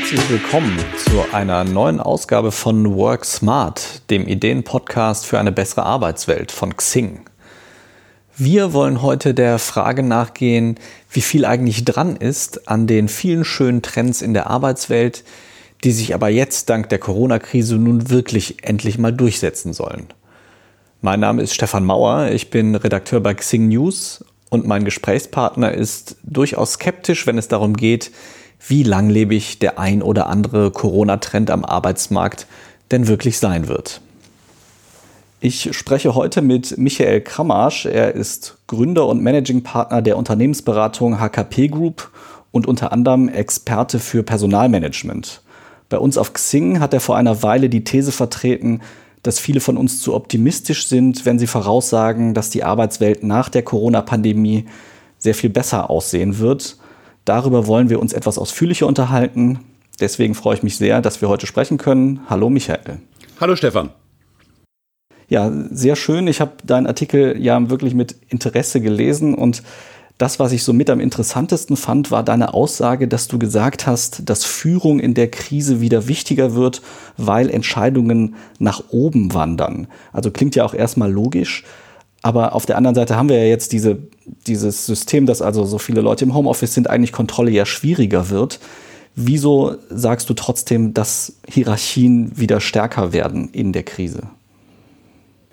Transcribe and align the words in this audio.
herzlich 0.00 0.30
willkommen 0.30 0.78
zu 0.96 1.22
einer 1.30 1.62
neuen 1.62 2.00
Ausgabe 2.00 2.52
von 2.52 2.96
Work 2.96 3.26
Smart, 3.26 4.00
dem 4.08 4.26
Ideenpodcast 4.26 5.26
für 5.26 5.38
eine 5.38 5.52
bessere 5.52 5.82
Arbeitswelt 5.82 6.52
von 6.52 6.74
Xing. 6.74 7.20
Wir 8.34 8.72
wollen 8.72 9.02
heute 9.02 9.34
der 9.34 9.58
Frage 9.58 10.02
nachgehen, 10.02 10.76
wie 11.10 11.20
viel 11.20 11.44
eigentlich 11.44 11.84
dran 11.84 12.16
ist 12.16 12.66
an 12.66 12.86
den 12.86 13.08
vielen 13.08 13.44
schönen 13.44 13.82
Trends 13.82 14.22
in 14.22 14.32
der 14.32 14.48
Arbeitswelt, 14.48 15.22
die 15.84 15.92
sich 15.92 16.14
aber 16.14 16.30
jetzt 16.30 16.70
dank 16.70 16.88
der 16.88 16.98
Corona-Krise 16.98 17.76
nun 17.76 18.08
wirklich 18.08 18.64
endlich 18.66 18.96
mal 18.96 19.12
durchsetzen 19.12 19.74
sollen. 19.74 20.06
Mein 21.02 21.20
Name 21.20 21.42
ist 21.42 21.54
Stefan 21.54 21.84
Mauer, 21.84 22.30
ich 22.30 22.48
bin 22.48 22.74
Redakteur 22.74 23.20
bei 23.20 23.34
Xing 23.34 23.68
News 23.68 24.24
und 24.48 24.66
mein 24.66 24.86
Gesprächspartner 24.86 25.74
ist 25.74 26.16
durchaus 26.22 26.72
skeptisch, 26.72 27.26
wenn 27.26 27.36
es 27.36 27.48
darum 27.48 27.76
geht, 27.76 28.10
wie 28.66 28.82
langlebig 28.82 29.58
der 29.58 29.78
ein 29.78 30.02
oder 30.02 30.28
andere 30.28 30.70
Corona-Trend 30.70 31.50
am 31.50 31.64
Arbeitsmarkt 31.64 32.46
denn 32.90 33.06
wirklich 33.06 33.38
sein 33.38 33.68
wird. 33.68 34.00
Ich 35.40 35.74
spreche 35.74 36.14
heute 36.14 36.42
mit 36.42 36.76
Michael 36.76 37.22
Kramasch. 37.22 37.86
Er 37.86 38.14
ist 38.14 38.58
Gründer 38.66 39.06
und 39.06 39.22
Managing 39.22 39.62
Partner 39.62 40.02
der 40.02 40.18
Unternehmensberatung 40.18 41.18
HKP 41.18 41.68
Group 41.68 42.10
und 42.50 42.66
unter 42.66 42.92
anderem 42.92 43.28
Experte 43.28 43.98
für 43.98 44.22
Personalmanagement. 44.22 45.40
Bei 45.88 45.98
uns 45.98 46.18
auf 46.18 46.34
Xing 46.34 46.80
hat 46.80 46.92
er 46.92 47.00
vor 47.00 47.16
einer 47.16 47.42
Weile 47.42 47.70
die 47.70 47.84
These 47.84 48.12
vertreten, 48.12 48.80
dass 49.22 49.38
viele 49.38 49.60
von 49.60 49.76
uns 49.76 50.02
zu 50.02 50.14
optimistisch 50.14 50.86
sind, 50.86 51.24
wenn 51.24 51.38
sie 51.38 51.46
voraussagen, 51.46 52.34
dass 52.34 52.50
die 52.50 52.64
Arbeitswelt 52.64 53.22
nach 53.22 53.48
der 53.48 53.62
Corona-Pandemie 53.62 54.66
sehr 55.18 55.34
viel 55.34 55.50
besser 55.50 55.90
aussehen 55.90 56.38
wird. 56.38 56.76
Darüber 57.30 57.68
wollen 57.68 57.90
wir 57.90 58.00
uns 58.00 58.12
etwas 58.12 58.38
ausführlicher 58.38 58.88
unterhalten. 58.88 59.60
Deswegen 60.00 60.34
freue 60.34 60.56
ich 60.56 60.64
mich 60.64 60.76
sehr, 60.76 61.00
dass 61.00 61.20
wir 61.20 61.28
heute 61.28 61.46
sprechen 61.46 61.78
können. 61.78 62.18
Hallo 62.28 62.50
Michael. 62.50 62.98
Hallo 63.40 63.54
Stefan. 63.54 63.90
Ja, 65.28 65.48
sehr 65.70 65.94
schön. 65.94 66.26
Ich 66.26 66.40
habe 66.40 66.54
deinen 66.64 66.88
Artikel 66.88 67.40
ja 67.40 67.70
wirklich 67.70 67.94
mit 67.94 68.16
Interesse 68.30 68.80
gelesen 68.80 69.36
und 69.36 69.62
das, 70.18 70.40
was 70.40 70.50
ich 70.50 70.64
so 70.64 70.72
mit 70.72 70.90
am 70.90 70.98
interessantesten 70.98 71.76
fand, 71.76 72.10
war 72.10 72.24
deine 72.24 72.52
Aussage, 72.52 73.06
dass 73.06 73.28
du 73.28 73.38
gesagt 73.38 73.86
hast, 73.86 74.28
dass 74.28 74.44
Führung 74.44 74.98
in 74.98 75.14
der 75.14 75.30
Krise 75.30 75.80
wieder 75.80 76.08
wichtiger 76.08 76.56
wird, 76.56 76.82
weil 77.16 77.48
Entscheidungen 77.48 78.34
nach 78.58 78.82
oben 78.90 79.34
wandern. 79.34 79.86
Also 80.12 80.32
klingt 80.32 80.56
ja 80.56 80.64
auch 80.64 80.74
erstmal 80.74 81.12
logisch. 81.12 81.62
Aber 82.22 82.54
auf 82.54 82.66
der 82.66 82.76
anderen 82.76 82.94
Seite 82.94 83.16
haben 83.16 83.28
wir 83.28 83.38
ja 83.38 83.46
jetzt 83.46 83.72
diese, 83.72 83.98
dieses 84.46 84.86
System, 84.86 85.26
dass 85.26 85.40
also 85.40 85.64
so 85.64 85.78
viele 85.78 86.00
Leute 86.00 86.24
im 86.24 86.34
Homeoffice 86.34 86.74
sind, 86.74 86.90
eigentlich 86.90 87.12
Kontrolle 87.12 87.50
ja 87.50 87.64
schwieriger 87.64 88.30
wird. 88.30 88.60
Wieso 89.16 89.76
sagst 89.88 90.28
du 90.30 90.34
trotzdem, 90.34 90.94
dass 90.94 91.34
Hierarchien 91.48 92.38
wieder 92.38 92.60
stärker 92.60 93.12
werden 93.12 93.48
in 93.52 93.72
der 93.72 93.82
Krise? 93.82 94.22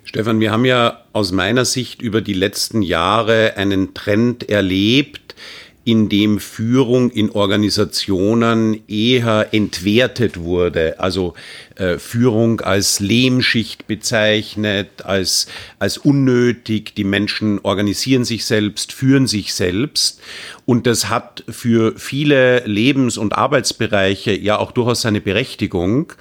Stefan, 0.04 0.40
wir 0.40 0.52
haben 0.52 0.64
ja 0.64 1.02
aus 1.12 1.32
meiner 1.32 1.64
Sicht 1.64 2.00
über 2.00 2.22
die 2.22 2.32
letzten 2.32 2.80
Jahre 2.80 3.54
einen 3.56 3.92
Trend 3.92 4.48
erlebt, 4.48 5.34
in 5.84 6.08
dem 6.10 6.38
Führung 6.38 7.10
in 7.10 7.30
Organisationen 7.30 8.86
eher 8.88 9.48
entwertet 9.52 10.38
wurde. 10.38 11.00
Also 11.00 11.32
äh, 11.76 11.98
Führung 11.98 12.60
als 12.60 13.00
Lehmschicht 13.00 13.86
bezeichnet, 13.86 15.04
als, 15.04 15.46
als 15.78 15.96
unnötig. 15.96 16.94
Die 16.94 17.04
Menschen 17.04 17.58
organisieren 17.62 18.24
sich 18.24 18.44
selbst, 18.44 18.92
führen 18.92 19.26
sich 19.26 19.54
selbst. 19.54 20.20
Und 20.66 20.86
das 20.86 21.08
hat 21.08 21.42
für 21.48 21.94
viele 21.96 22.66
Lebens- 22.66 23.16
und 23.16 23.32
Arbeitsbereiche 23.32 24.36
ja 24.38 24.58
auch 24.58 24.72
durchaus 24.72 25.00
seine 25.00 25.22
Berechtigung. 25.22 26.12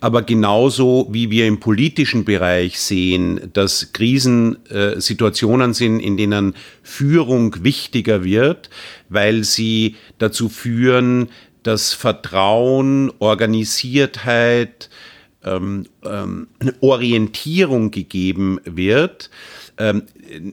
Aber 0.00 0.22
genauso 0.22 1.08
wie 1.10 1.30
wir 1.30 1.46
im 1.46 1.60
politischen 1.60 2.24
Bereich 2.24 2.80
sehen, 2.80 3.50
dass 3.52 3.92
Krisensituationen 3.92 5.74
sind, 5.74 6.00
in 6.00 6.16
denen 6.16 6.54
Führung 6.82 7.62
wichtiger 7.62 8.24
wird, 8.24 8.70
weil 9.10 9.44
sie 9.44 9.96
dazu 10.18 10.48
führen, 10.48 11.28
dass 11.62 11.92
Vertrauen, 11.92 13.12
Organisiertheit, 13.18 14.88
ähm, 15.44 15.86
ähm, 16.04 16.48
Orientierung 16.80 17.90
gegeben 17.90 18.58
wird, 18.64 19.30
ähm, 19.78 20.02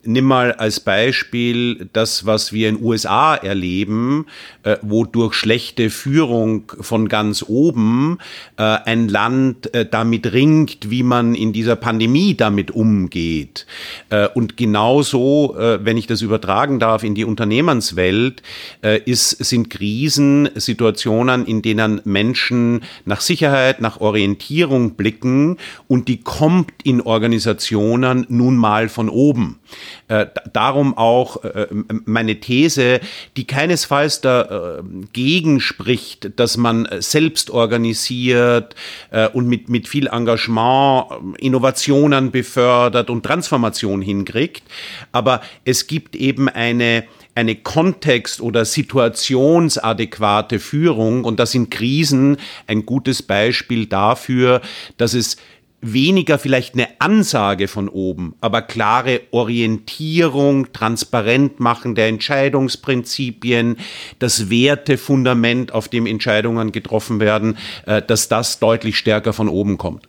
nimm 0.03 0.25
mal 0.25 0.53
als 0.53 0.79
Beispiel 0.79 1.89
das, 1.93 2.25
was 2.25 2.53
wir 2.53 2.69
in 2.69 2.81
USA 2.81 3.35
erleben, 3.35 4.25
äh, 4.63 4.77
wo 4.81 5.05
durch 5.05 5.33
schlechte 5.33 5.89
Führung 5.89 6.71
von 6.79 7.09
ganz 7.09 7.43
oben 7.47 8.17
äh, 8.57 8.63
ein 8.63 9.07
Land 9.07 9.73
äh, 9.73 9.85
damit 9.89 10.31
ringt, 10.33 10.89
wie 10.89 11.03
man 11.03 11.35
in 11.35 11.53
dieser 11.53 11.75
Pandemie 11.75 12.35
damit 12.35 12.71
umgeht. 12.71 13.65
Äh, 14.09 14.27
und 14.33 14.57
genauso, 14.57 15.55
äh, 15.57 15.83
wenn 15.83 15.97
ich 15.97 16.07
das 16.07 16.21
übertragen 16.21 16.79
darf 16.79 17.03
in 17.03 17.15
die 17.15 17.25
Unternehmenswelt, 17.25 18.41
äh, 18.81 18.99
ist, 19.03 19.29
sind 19.43 19.69
Krisen 19.69 20.49
Situationen, 20.55 21.45
in 21.45 21.61
denen 21.61 22.01
Menschen 22.03 22.81
nach 23.05 23.21
Sicherheit, 23.21 23.81
nach 23.81 24.01
Orientierung 24.01 24.95
blicken 24.95 25.57
und 25.87 26.07
die 26.07 26.21
kommt 26.21 26.71
in 26.83 27.01
Organisationen 27.01 28.25
nun 28.29 28.57
mal 28.57 28.89
von 28.89 29.09
oben. 29.09 29.59
Äh, 30.07 30.27
darum 30.53 30.97
auch 30.97 31.43
äh, 31.43 31.67
meine 32.05 32.39
These, 32.39 33.01
die 33.35 33.45
keinesfalls 33.45 34.21
dagegen 34.21 35.59
spricht, 35.59 36.39
dass 36.39 36.57
man 36.57 36.87
selbst 36.99 37.49
organisiert 37.49 38.75
äh, 39.11 39.27
und 39.29 39.47
mit, 39.47 39.69
mit 39.69 39.87
viel 39.87 40.07
Engagement 40.07 41.07
Innovationen 41.39 42.31
befördert 42.31 43.09
und 43.09 43.23
Transformation 43.23 44.01
hinkriegt. 44.01 44.63
Aber 45.11 45.41
es 45.65 45.87
gibt 45.87 46.15
eben 46.15 46.47
eine 46.49 47.05
eine 47.37 47.53
kontext- 47.53 48.41
oder 48.41 48.65
situationsadäquate 48.65 50.57
Führung. 50.57 51.23
Und 51.23 51.39
das 51.39 51.51
sind 51.51 51.69
Krisen 51.69 52.37
ein 52.65 52.83
gutes 52.87 53.21
Beispiel 53.21 53.85
dafür, 53.85 54.61
dass 54.97 55.13
es 55.13 55.37
weniger 55.81 56.39
vielleicht 56.39 56.73
eine 56.73 56.87
Ansage 56.99 57.67
von 57.67 57.87
oben, 57.87 58.35
aber 58.41 58.61
klare 58.61 59.21
Orientierung, 59.31 60.73
transparent 60.73 61.59
machen 61.59 61.93
der 61.95 62.07
Entscheidungsprinzipien, 62.07 63.77
das 64.19 64.49
Wertefundament, 64.49 65.73
auf 65.73 65.87
dem 65.87 66.07
Entscheidungen 66.07 66.71
getroffen 66.71 67.19
werden, 67.19 67.57
äh, 67.85 68.01
dass 68.01 68.27
das 68.27 68.59
deutlich 68.59 68.97
stärker 68.97 69.33
von 69.33 69.49
oben 69.49 69.77
kommt. 69.77 70.07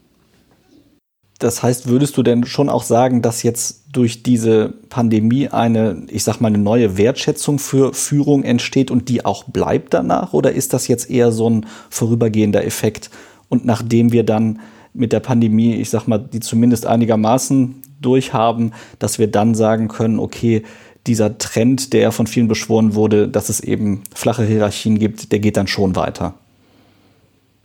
Das 1.38 1.62
heißt, 1.62 1.86
würdest 1.88 2.16
du 2.16 2.24
denn 2.24 2.44
schon 2.46 2.68
auch 2.68 2.82
sagen, 2.82 3.22
dass 3.22 3.44
jetzt 3.44 3.84
durch 3.92 4.24
diese 4.24 4.74
Pandemie 4.88 5.48
eine, 5.48 6.04
ich 6.08 6.24
sag 6.24 6.40
mal, 6.40 6.48
eine 6.48 6.58
neue 6.58 6.96
Wertschätzung 6.96 7.60
für 7.60 7.94
Führung 7.94 8.42
entsteht 8.42 8.90
und 8.90 9.08
die 9.08 9.24
auch 9.24 9.44
bleibt 9.44 9.94
danach? 9.94 10.32
Oder 10.32 10.50
ist 10.50 10.72
das 10.72 10.88
jetzt 10.88 11.08
eher 11.08 11.30
so 11.30 11.48
ein 11.48 11.66
vorübergehender 11.90 12.64
Effekt? 12.64 13.10
Und 13.48 13.64
nachdem 13.64 14.10
wir 14.10 14.24
dann 14.24 14.58
mit 14.94 15.12
der 15.12 15.20
Pandemie, 15.20 15.74
ich 15.74 15.90
sag 15.90 16.06
mal, 16.06 16.18
die 16.18 16.40
zumindest 16.40 16.86
einigermaßen 16.86 17.82
durchhaben, 18.00 18.72
dass 18.98 19.18
wir 19.18 19.26
dann 19.28 19.54
sagen 19.54 19.88
können, 19.88 20.18
okay, 20.18 20.62
dieser 21.06 21.38
Trend, 21.38 21.92
der 21.92 22.12
von 22.12 22.26
vielen 22.26 22.48
beschworen 22.48 22.94
wurde, 22.94 23.28
dass 23.28 23.48
es 23.48 23.60
eben 23.60 24.02
flache 24.14 24.44
Hierarchien 24.44 24.98
gibt, 24.98 25.32
der 25.32 25.38
geht 25.38 25.56
dann 25.56 25.66
schon 25.66 25.96
weiter. 25.96 26.34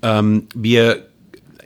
Ähm, 0.02 0.48
wir 0.56 1.08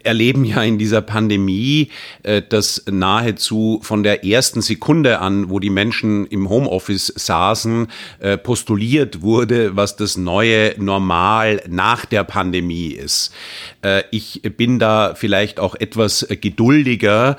erleben 0.03 0.45
ja 0.45 0.63
in 0.63 0.77
dieser 0.77 1.01
Pandemie, 1.01 1.89
äh, 2.23 2.41
dass 2.41 2.83
nahezu 2.89 3.79
von 3.83 4.03
der 4.03 4.25
ersten 4.25 4.61
Sekunde 4.61 5.19
an, 5.19 5.49
wo 5.49 5.59
die 5.59 5.69
Menschen 5.69 6.27
im 6.27 6.49
Homeoffice 6.49 7.13
saßen, 7.15 7.87
äh, 8.19 8.37
postuliert 8.37 9.21
wurde, 9.21 9.75
was 9.75 9.95
das 9.95 10.17
neue 10.17 10.73
Normal 10.77 11.61
nach 11.67 12.05
der 12.05 12.23
Pandemie 12.23 12.89
ist. 12.89 13.33
Äh, 13.81 14.03
ich 14.11 14.41
bin 14.57 14.79
da 14.79 15.15
vielleicht 15.15 15.59
auch 15.59 15.75
etwas 15.75 16.25
geduldiger 16.41 17.37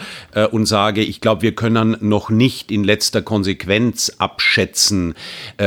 und 0.51 0.67
sage, 0.67 1.03
ich 1.03 1.21
glaube, 1.21 1.43
wir 1.43 1.55
können 1.55 1.97
noch 2.01 2.31
nicht 2.31 2.71
in 2.71 2.85
letzter 2.85 3.23
Konsequenz 3.23 4.13
abschätzen, 4.19 5.15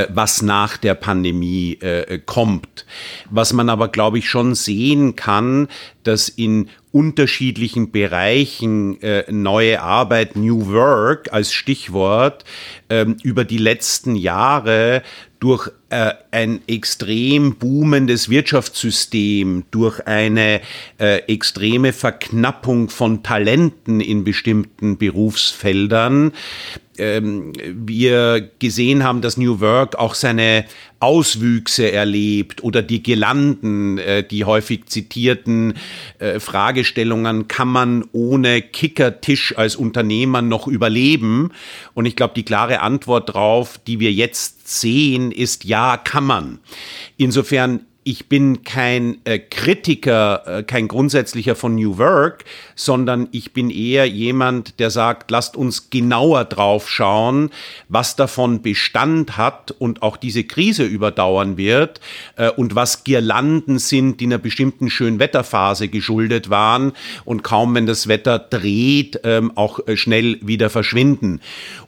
was 0.10 0.42
nach 0.42 0.78
der 0.78 0.96
Pandemie 0.96 1.78
kommt. 2.26 2.86
Was 3.30 3.54
man 3.54 3.70
aber, 3.70 3.88
glaube 3.88 4.20
ich, 4.20 4.30
schon 4.30 4.56
sehen 4.56 5.16
kann, 5.16 5.68
dass 6.04 6.30
in 6.30 6.70
unterschiedlichen 6.92 7.92
Bereichen 7.92 9.02
äh, 9.02 9.24
neue 9.32 9.82
Arbeit, 9.82 10.36
New 10.36 10.68
Work 10.68 11.32
als 11.32 11.54
Stichwort, 11.54 12.44
ähm, 12.90 13.18
über 13.24 13.46
die 13.46 13.58
letzten 13.58 14.16
Jahre 14.16 15.04
durch 15.40 15.70
äh, 15.90 16.14
ein 16.30 16.62
extrem 16.68 17.56
boomendes 17.56 18.30
Wirtschaftssystem, 18.30 19.64
durch 19.72 20.06
eine 20.06 20.62
äh, 21.00 21.18
extreme 21.28 21.94
Verknappung 21.94 22.90
von 22.90 23.24
Talenten 23.24 24.02
in 24.02 24.24
bestimmten 24.24 24.98
Berufsfeldern 24.98 26.34
ähm, 27.02 27.52
wir 27.58 28.52
gesehen 28.60 29.04
haben, 29.04 29.22
dass 29.22 29.36
New 29.36 29.60
Work 29.60 29.96
auch 29.96 30.14
seine 30.14 30.66
Auswüchse 31.00 31.92
erlebt 31.92 32.64
oder 32.64 32.84
die 32.84 33.02
Gelanden, 33.02 33.98
äh, 33.98 34.24
die 34.24 34.46
häufig 34.46 34.86
zitierten 34.86 35.74
äh, 36.20 36.40
Fragestellungen, 36.40 37.48
kann 37.48 37.70
man 37.70 38.06
ohne 38.12 38.62
Kickertisch 38.62 39.58
als 39.58 39.76
Unternehmer 39.76 40.44
noch 40.44 40.68
überleben? 40.68 41.52
Und 41.96 42.06
ich 42.06 42.16
glaube, 42.16 42.36
die 42.36 42.46
klare 42.46 42.82
Antwort 42.82 43.34
drauf, 43.34 43.80
die 43.88 44.00
wir 44.00 44.12
jetzt 44.12 44.80
sehen, 44.80 45.32
ist 45.32 45.66
ja, 45.66 45.98
kann 45.98 46.24
man. 46.24 46.60
Insofern 47.18 47.86
ich 48.04 48.28
bin 48.28 48.64
kein 48.64 49.20
äh, 49.26 49.38
Kritiker, 49.38 50.44
äh, 50.60 50.64
kein 50.64 50.88
grundsätzlicher 50.88 51.56
von 51.56 51.76
New 51.76 52.00
Work, 52.00 52.46
sondern 52.76 53.28
ich 53.32 53.54
bin 53.54 53.70
eher 53.70 54.08
jemand, 54.08 54.80
der 54.80 54.90
sagt, 54.90 55.30
lasst 55.30 55.56
uns 55.56 55.92
genauer 55.92 56.46
drauf 56.46 56.90
schauen, 56.90 57.52
was 57.90 58.16
davon 58.16 58.64
Bestand 58.64 59.38
hat 59.38 59.72
und 59.78 60.02
auch 60.02 60.18
diese 60.18 60.44
Krise 60.44 60.84
überdauern 60.84 61.58
wird 61.58 62.02
äh, 62.38 62.50
und 62.50 62.74
was 62.74 63.04
Girlanden 63.04 63.78
sind, 63.78 64.20
die 64.20 64.26
einer 64.26 64.40
bestimmten 64.40 64.90
Schönwetterphase 64.90 65.88
geschuldet 65.88 66.50
waren 66.50 66.94
und 67.24 67.44
kaum, 67.44 67.76
wenn 67.76 67.86
das 67.86 68.08
Wetter 68.08 68.40
dreht, 68.40 69.20
ähm, 69.24 69.52
auch 69.56 69.80
äh, 69.88 69.96
schnell 69.96 70.40
wieder 70.42 70.72
verschwinden. 70.72 71.40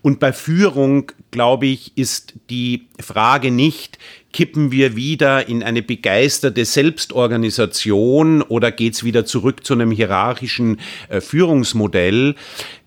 Und 0.03 0.19
bei 0.19 0.31
Führung, 0.31 1.11
glaube 1.31 1.65
ich, 1.65 1.97
ist 1.97 2.33
die 2.51 2.87
Frage 2.99 3.49
nicht, 3.49 3.97
kippen 4.33 4.71
wir 4.71 4.95
wieder 4.95 5.47
in 5.47 5.63
eine 5.63 5.81
begeisterte 5.81 6.65
Selbstorganisation 6.65 8.41
oder 8.41 8.71
geht's 8.71 9.03
wieder 9.03 9.25
zurück 9.25 9.65
zu 9.65 9.73
einem 9.73 9.91
hierarchischen 9.91 10.79
äh, 11.07 11.21
Führungsmodell, 11.21 12.35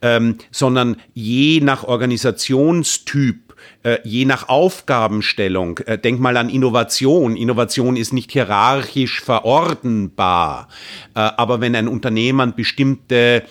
ähm, 0.03 0.37
sondern 0.51 0.97
je 1.15 1.61
nach 1.61 1.85
Organisationstyp 1.85 3.47
äh, 3.83 3.99
je 4.05 4.25
nach 4.25 4.49
Aufgabenstellung, 4.49 5.79
äh, 5.79 5.99
denk 5.99 6.21
mal 6.21 6.37
an 6.37 6.49
Innovation. 6.49 7.37
Innovation 7.37 7.97
ist 7.97 8.13
nicht 8.13 8.33
hierarchisch 8.33 9.21
verordnbar. 9.21 10.69
Äh, 11.15 11.21
aber 11.21 11.61
wenn 11.61 11.75
ein 11.75 11.89
Unternehmen 11.89 12.55
bestimmte 12.55 13.45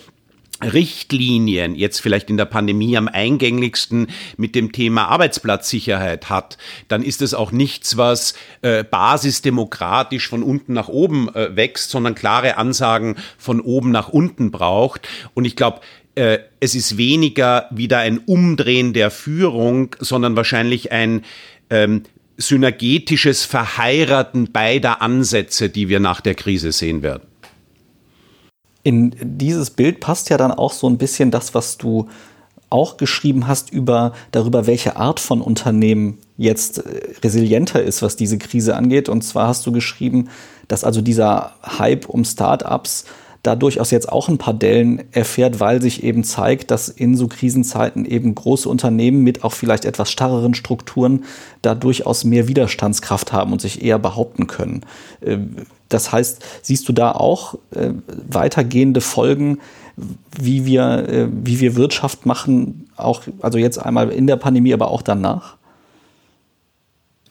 Richtlinien 0.63 1.75
jetzt 1.75 1.99
vielleicht 1.99 2.29
in 2.29 2.37
der 2.37 2.45
Pandemie 2.45 2.97
am 2.97 3.07
eingänglichsten 3.07 4.07
mit 4.37 4.55
dem 4.55 4.71
Thema 4.71 5.07
Arbeitsplatzsicherheit 5.09 6.29
hat, 6.29 6.57
dann 6.87 7.03
ist 7.03 7.21
es 7.21 7.33
auch 7.33 7.51
nichts, 7.51 7.97
was 7.97 8.35
äh, 8.61 8.83
basisdemokratisch 8.83 10.29
von 10.29 10.43
unten 10.43 10.73
nach 10.73 10.87
oben 10.87 11.33
äh, 11.35 11.55
wächst, 11.55 11.89
sondern 11.89 12.15
klare 12.15 12.57
Ansagen 12.57 13.17
von 13.37 13.59
oben 13.59 13.91
nach 13.91 14.09
unten 14.09 14.51
braucht. 14.51 15.07
Und 15.33 15.43
ich 15.43 15.57
glaube, 15.57 15.81
äh, 16.15 16.39
es 16.61 16.73
ist 16.73 16.97
weniger 16.97 17.67
wieder 17.71 17.99
ein 17.99 18.19
Umdrehen 18.19 18.93
der 18.93 19.11
Führung, 19.11 19.95
sondern 19.99 20.37
wahrscheinlich 20.37 20.91
ein 20.93 21.25
ähm, 21.69 22.03
synergetisches 22.37 23.43
Verheiraten 23.43 24.51
beider 24.53 25.01
Ansätze, 25.01 25.69
die 25.69 25.89
wir 25.89 25.99
nach 25.99 26.21
der 26.21 26.35
Krise 26.35 26.71
sehen 26.71 27.01
werden 27.01 27.34
in 28.85 29.15
dieses 29.19 29.71
Bild 29.71 29.99
passt 29.99 30.29
ja 30.29 30.37
dann 30.37 30.51
auch 30.51 30.71
so 30.71 30.87
ein 30.87 30.99
bisschen 30.99 31.31
das, 31.31 31.55
was 31.55 31.77
du 31.79 32.07
auch 32.69 32.97
geschrieben 32.97 33.47
hast 33.47 33.71
über 33.71 34.13
darüber, 34.31 34.67
welche 34.67 34.95
Art 34.95 35.19
von 35.19 35.41
Unternehmen 35.41 36.19
jetzt 36.37 36.85
äh, 36.85 37.01
resilienter 37.23 37.81
ist, 37.81 38.03
was 38.03 38.15
diese 38.15 38.37
Krise 38.37 38.75
angeht. 38.75 39.09
Und 39.09 39.23
zwar 39.23 39.47
hast 39.47 39.65
du 39.65 39.71
geschrieben, 39.71 40.29
dass 40.67 40.83
also 40.83 41.01
dieser 41.01 41.55
Hype 41.79 42.07
um 42.07 42.23
Startups 42.23 43.05
da 43.41 43.55
durchaus 43.55 43.89
jetzt 43.89 44.11
auch 44.11 44.29
ein 44.29 44.37
paar 44.37 44.53
Dellen 44.53 45.03
erfährt, 45.11 45.59
weil 45.59 45.81
sich 45.81 46.03
eben 46.03 46.23
zeigt, 46.23 46.69
dass 46.69 46.87
in 46.87 47.17
so 47.17 47.27
Krisenzeiten 47.27 48.05
eben 48.05 48.35
große 48.35 48.69
Unternehmen 48.69 49.23
mit 49.23 49.43
auch 49.43 49.53
vielleicht 49.53 49.85
etwas 49.85 50.11
starreren 50.11 50.53
Strukturen 50.53 51.23
da 51.63 51.73
durchaus 51.73 52.23
mehr 52.23 52.47
Widerstandskraft 52.47 53.33
haben 53.33 53.51
und 53.51 53.61
sich 53.61 53.83
eher 53.83 53.97
behaupten 53.97 54.45
können. 54.45 54.81
Das 55.89 56.11
heißt, 56.11 56.43
siehst 56.61 56.87
du 56.89 56.93
da 56.93 57.11
auch 57.11 57.55
äh, 57.71 57.91
weitergehende 58.29 59.01
Folgen, 59.01 59.59
wie 60.39 60.65
wir, 60.65 61.07
äh, 61.07 61.27
wie 61.31 61.59
wir 61.59 61.75
Wirtschaft 61.75 62.25
machen, 62.25 62.89
auch 62.97 63.23
also 63.41 63.57
jetzt 63.57 63.77
einmal 63.77 64.09
in 64.09 64.27
der 64.27 64.37
Pandemie, 64.37 64.73
aber 64.73 64.89
auch 64.89 65.01
danach? 65.01 65.57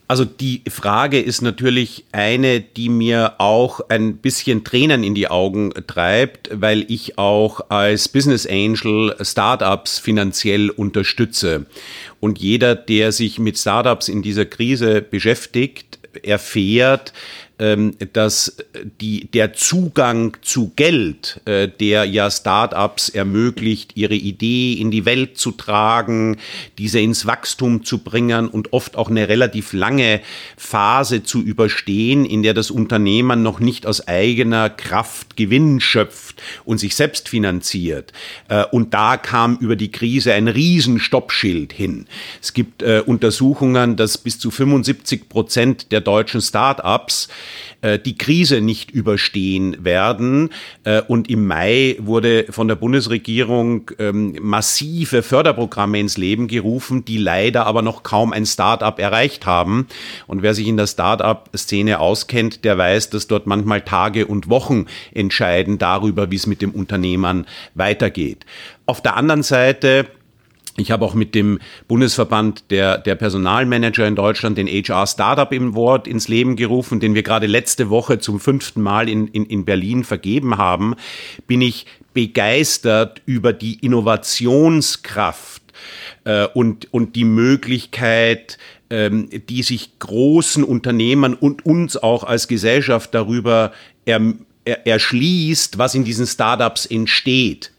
Also 0.06 0.26
die 0.26 0.62
Frage 0.68 1.18
ist 1.18 1.40
natürlich 1.40 2.04
eine, 2.12 2.60
die 2.60 2.90
mir 2.90 3.34
auch 3.38 3.80
ein 3.88 4.18
bisschen 4.18 4.62
Tränen 4.62 5.02
in 5.02 5.14
die 5.14 5.28
Augen 5.28 5.72
treibt, 5.86 6.50
weil 6.52 6.84
ich 6.88 7.16
auch 7.16 7.70
als 7.70 8.08
Business 8.08 8.46
Angel 8.46 9.16
Startups 9.22 9.98
finanziell 9.98 10.68
unterstütze. 10.68 11.64
Und 12.20 12.38
jeder, 12.38 12.74
der 12.74 13.12
sich 13.12 13.38
mit 13.38 13.58
Startups 13.58 14.08
in 14.08 14.20
dieser 14.20 14.44
Krise 14.44 15.00
beschäftigt, 15.00 15.98
erfährt, 16.22 17.12
dass 17.56 18.56
die, 19.00 19.26
der 19.26 19.52
Zugang 19.52 20.36
zu 20.42 20.72
Geld, 20.74 21.40
äh, 21.44 21.68
der 21.68 22.04
ja 22.04 22.30
Startups 22.30 23.08
ermöglicht, 23.08 23.96
ihre 23.96 24.14
Idee 24.14 24.74
in 24.74 24.90
die 24.90 25.04
Welt 25.04 25.38
zu 25.38 25.52
tragen, 25.52 26.38
diese 26.78 26.98
ins 26.98 27.26
Wachstum 27.26 27.84
zu 27.84 27.98
bringen 27.98 28.48
und 28.48 28.72
oft 28.72 28.96
auch 28.96 29.08
eine 29.08 29.28
relativ 29.28 29.72
lange 29.72 30.20
Phase 30.56 31.22
zu 31.22 31.42
überstehen, 31.42 32.24
in 32.24 32.42
der 32.42 32.54
das 32.54 32.70
Unternehmen 32.70 33.42
noch 33.42 33.60
nicht 33.60 33.86
aus 33.86 34.08
eigener 34.08 34.70
Kraft 34.70 35.36
Gewinn 35.36 35.80
schöpft 35.80 36.42
und 36.64 36.78
sich 36.78 36.96
selbst 36.96 37.28
finanziert. 37.28 38.12
Äh, 38.48 38.64
und 38.64 38.94
da 38.94 39.16
kam 39.16 39.56
über 39.58 39.76
die 39.76 39.90
Krise 39.90 40.32
ein 40.32 40.48
Riesenstoppschild 40.48 41.72
hin. 41.72 42.06
Es 42.42 42.52
gibt 42.52 42.82
äh, 42.82 43.02
Untersuchungen, 43.04 43.96
dass 43.96 44.18
bis 44.18 44.38
zu 44.38 44.50
75 44.50 45.28
Prozent 45.28 45.92
der 45.92 46.00
deutschen 46.00 46.40
Startups 46.40 47.28
äh, 47.80 47.98
die 47.98 48.16
Krise 48.16 48.60
nicht 48.60 48.90
überstehen 48.90 49.84
werden. 49.84 50.50
Äh, 50.84 51.02
und 51.02 51.28
im 51.30 51.46
Mai 51.46 51.96
wurde 51.98 52.46
von 52.50 52.68
der 52.68 52.76
Bundesregierung 52.76 53.90
ähm, 53.98 54.36
massive 54.40 55.22
Förderprogramme 55.22 56.00
ins 56.00 56.16
Leben 56.16 56.48
gerufen, 56.48 57.04
die 57.04 57.18
leider 57.18 57.66
aber 57.66 57.82
noch 57.82 58.02
kaum 58.02 58.32
ein 58.32 58.46
Start-up 58.46 58.98
erreicht 58.98 59.46
haben. 59.46 59.86
Und 60.26 60.42
wer 60.42 60.54
sich 60.54 60.66
in 60.66 60.76
der 60.76 60.86
Start-up-Szene 60.86 62.00
auskennt, 62.00 62.64
der 62.64 62.78
weiß, 62.78 63.10
dass 63.10 63.26
dort 63.26 63.46
manchmal 63.46 63.82
Tage 63.82 64.26
und 64.26 64.48
Wochen 64.48 64.86
entscheiden 65.12 65.78
darüber, 65.78 66.30
wie 66.30 66.36
es 66.36 66.46
mit 66.46 66.62
dem 66.62 66.70
Unternehmern 66.70 67.46
weitergeht. 67.74 68.46
Auf 68.86 69.00
der 69.00 69.16
anderen 69.16 69.42
Seite 69.42 70.06
ich 70.76 70.90
habe 70.90 71.04
auch 71.04 71.14
mit 71.14 71.34
dem 71.34 71.60
Bundesverband 71.86 72.70
der, 72.70 72.98
der 72.98 73.14
Personalmanager 73.14 74.06
in 74.06 74.16
Deutschland 74.16 74.58
den 74.58 74.66
HR 74.66 75.06
Startup 75.06 75.52
im 75.52 75.74
Wort 75.74 76.08
ins 76.08 76.26
Leben 76.26 76.56
gerufen, 76.56 76.98
den 76.98 77.14
wir 77.14 77.22
gerade 77.22 77.46
letzte 77.46 77.90
Woche 77.90 78.18
zum 78.18 78.40
fünften 78.40 78.82
Mal 78.82 79.08
in, 79.08 79.28
in, 79.28 79.46
in 79.46 79.64
Berlin 79.64 80.02
vergeben 80.02 80.58
haben, 80.58 80.94
bin 81.46 81.60
ich 81.60 81.86
begeistert 82.12 83.22
über 83.26 83.52
die 83.52 83.74
Innovationskraft 83.84 85.62
äh, 86.24 86.46
und, 86.54 86.92
und 86.92 87.14
die 87.16 87.24
Möglichkeit, 87.24 88.58
ähm, 88.90 89.28
die 89.48 89.62
sich 89.62 89.98
großen 89.98 90.64
Unternehmen 90.64 91.34
und 91.34 91.64
uns 91.64 91.96
auch 91.96 92.24
als 92.24 92.48
Gesellschaft 92.48 93.14
darüber 93.14 93.72
er, 94.04 94.20
er, 94.64 94.86
erschließt, 94.86 95.78
was 95.78 95.94
in 95.94 96.04
diesen 96.04 96.26
Startups 96.26 96.86
entsteht. 96.86 97.72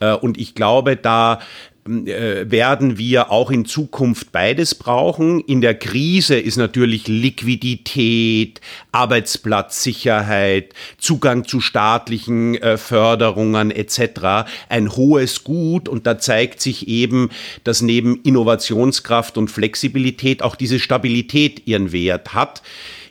Äh, 0.00 0.14
und 0.14 0.38
ich 0.38 0.54
glaube, 0.54 0.96
da 0.96 1.40
werden 1.84 2.96
wir 2.96 3.32
auch 3.32 3.50
in 3.50 3.64
Zukunft 3.64 4.30
beides 4.30 4.76
brauchen. 4.76 5.40
In 5.40 5.60
der 5.60 5.74
Krise 5.74 6.38
ist 6.38 6.56
natürlich 6.56 7.08
Liquidität, 7.08 8.60
Arbeitsplatzsicherheit, 8.92 10.74
Zugang 10.98 11.44
zu 11.44 11.60
staatlichen 11.60 12.54
äh, 12.54 12.76
Förderungen 12.76 13.72
etc. 13.72 14.46
ein 14.68 14.94
hohes 14.94 15.42
Gut 15.42 15.88
und 15.88 16.06
da 16.06 16.18
zeigt 16.18 16.60
sich 16.60 16.86
eben, 16.86 17.30
dass 17.64 17.82
neben 17.82 18.20
Innovationskraft 18.22 19.36
und 19.36 19.50
Flexibilität 19.50 20.42
auch 20.42 20.54
diese 20.54 20.78
Stabilität 20.78 21.66
ihren 21.66 21.90
Wert 21.90 22.32
hat. 22.32 22.62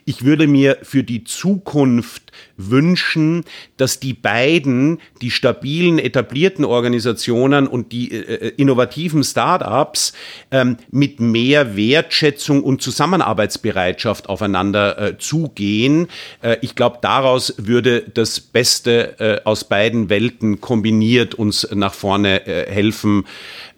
Ich 0.04 0.24
würde 0.24 0.46
mir 0.48 0.78
für 0.82 1.04
die 1.04 1.22
Zukunft 1.22 2.32
wünschen, 2.56 3.44
dass 3.76 4.00
die 4.00 4.14
beiden, 4.14 4.98
die 5.20 5.30
stabilen, 5.30 5.98
etablierten 5.98 6.64
Organisationen 6.64 7.66
und 7.68 7.92
die 7.92 8.10
äh, 8.10 8.48
äh, 8.48 8.48
innovativen 8.56 9.22
Start-ups 9.22 10.12
ähm, 10.50 10.76
mit 10.90 11.20
mehr 11.20 11.76
Wertschätzung 11.76 12.64
und 12.64 12.82
Zusammenarbeitsbereitschaft 12.82 14.28
aufeinander 14.28 14.98
äh, 14.98 15.18
zugehen. 15.18 16.08
Äh, 16.40 16.56
ich 16.62 16.74
glaube, 16.74 16.98
daraus 17.00 17.54
würde 17.58 18.02
das 18.02 18.40
Beste 18.40 19.20
äh, 19.20 19.40
aus 19.44 19.64
beiden 19.64 20.08
Welten 20.08 20.60
kombiniert 20.60 21.34
uns 21.36 21.68
nach 21.72 21.94
vorne 21.94 22.46
äh, 22.46 22.70
helfen, 22.70 23.24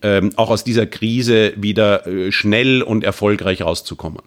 ähm, 0.01 0.33
auch 0.37 0.51
aus 0.51 0.65
dieser 0.65 0.87
Krise 0.87 1.53
wieder 1.57 2.05
schnell 2.31 2.83
und 2.83 3.05
erfolgreich 3.05 3.63
rauszukommen. 3.63 4.21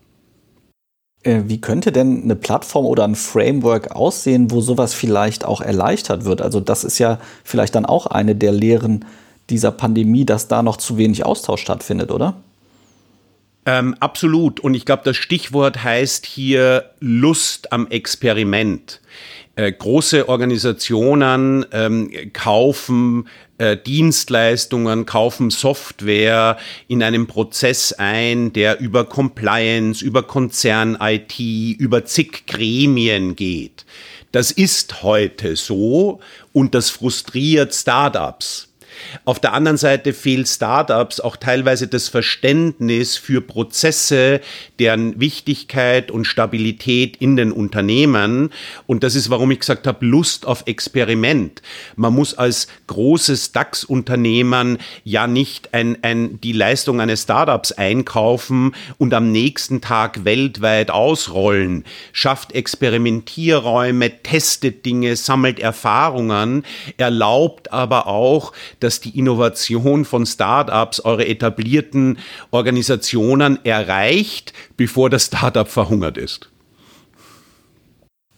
Äh, 1.23 1.43
wie 1.45 1.61
könnte 1.61 1.91
denn 1.91 2.23
eine 2.23 2.35
Plattform 2.35 2.85
oder 2.85 3.03
ein 3.03 3.15
Framework 3.15 3.91
aussehen, 3.95 4.51
wo 4.51 4.61
sowas 4.61 4.93
vielleicht 4.93 5.45
auch 5.45 5.61
erleichtert 5.61 6.25
wird? 6.25 6.41
Also 6.41 6.59
das 6.59 6.83
ist 6.83 6.99
ja 6.99 7.19
vielleicht 7.43 7.75
dann 7.75 7.85
auch 7.85 8.07
eine 8.07 8.35
der 8.35 8.51
Lehren 8.51 9.05
dieser 9.49 9.71
Pandemie, 9.71 10.25
dass 10.25 10.47
da 10.47 10.61
noch 10.61 10.77
zu 10.77 10.97
wenig 10.97 11.25
Austausch 11.25 11.61
stattfindet, 11.61 12.11
oder? 12.11 12.35
Ähm, 13.67 13.95
absolut. 13.99 14.61
Und 14.61 14.73
ich 14.75 14.85
glaube, 14.85 15.01
das 15.03 15.17
Stichwort 15.17 15.83
heißt 15.83 16.25
hier 16.25 16.89
Lust 17.01 17.73
am 17.73 17.87
Experiment. 17.87 19.01
Äh, 19.57 19.73
große 19.73 20.29
Organisationen 20.29 21.65
ähm, 21.73 22.09
kaufen 22.31 23.27
äh, 23.57 23.75
Dienstleistungen, 23.75 25.05
kaufen 25.05 25.49
Software 25.49 26.57
in 26.87 27.03
einem 27.03 27.27
Prozess 27.27 27.91
ein, 27.91 28.53
der 28.53 28.79
über 28.79 29.03
Compliance, 29.03 30.03
über 30.03 30.23
Konzern-IT, 30.23 31.37
über 31.37 32.05
zig 32.05 32.45
Gremien 32.47 33.35
geht. 33.35 33.85
Das 34.31 34.51
ist 34.51 35.03
heute 35.03 35.57
so 35.57 36.21
und 36.53 36.73
das 36.73 36.89
frustriert 36.89 37.73
Startups. 37.73 38.66
Auf 39.25 39.39
der 39.39 39.53
anderen 39.53 39.77
Seite 39.77 40.13
fehlt 40.13 40.47
Startups 40.47 41.19
auch 41.19 41.35
teilweise 41.35 41.87
das 41.87 42.07
Verständnis 42.07 43.17
für 43.17 43.41
Prozesse, 43.41 44.41
deren 44.79 45.19
Wichtigkeit 45.19 46.11
und 46.11 46.25
Stabilität 46.25 47.17
in 47.17 47.35
den 47.35 47.51
Unternehmen. 47.51 48.51
Und 48.85 49.03
das 49.03 49.15
ist, 49.15 49.29
warum 49.29 49.51
ich 49.51 49.59
gesagt 49.59 49.87
habe, 49.87 50.05
Lust 50.05 50.45
auf 50.45 50.63
Experiment. 50.65 51.61
Man 51.95 52.13
muss 52.13 52.33
als 52.33 52.67
großes 52.87 53.51
DAX-Unternehmen 53.51 54.77
ja 55.03 55.27
nicht 55.27 55.73
ein, 55.73 55.97
ein, 56.01 56.39
die 56.41 56.53
Leistung 56.53 57.01
eines 57.01 57.23
Startups 57.23 57.71
einkaufen 57.71 58.73
und 58.97 59.13
am 59.13 59.31
nächsten 59.31 59.81
Tag 59.81 60.25
weltweit 60.25 60.91
ausrollen. 60.91 61.83
Schafft 62.13 62.53
Experimentierräume, 62.53 64.23
testet 64.23 64.85
Dinge, 64.85 65.15
sammelt 65.15 65.59
Erfahrungen, 65.59 66.63
erlaubt 66.97 67.71
aber 67.71 68.07
auch, 68.07 68.53
dass 68.79 68.86
dass 68.87 69.01
die 69.01 69.19
Innovation 69.19 70.05
von 70.05 70.25
Startups 70.25 71.01
eure 71.01 71.27
etablierten 71.27 72.19
Organisationen 72.51 73.59
erreicht, 73.65 74.53
bevor 74.77 75.09
das 75.09 75.25
Startup 75.25 75.67
verhungert 75.67 76.17
ist. 76.17 76.49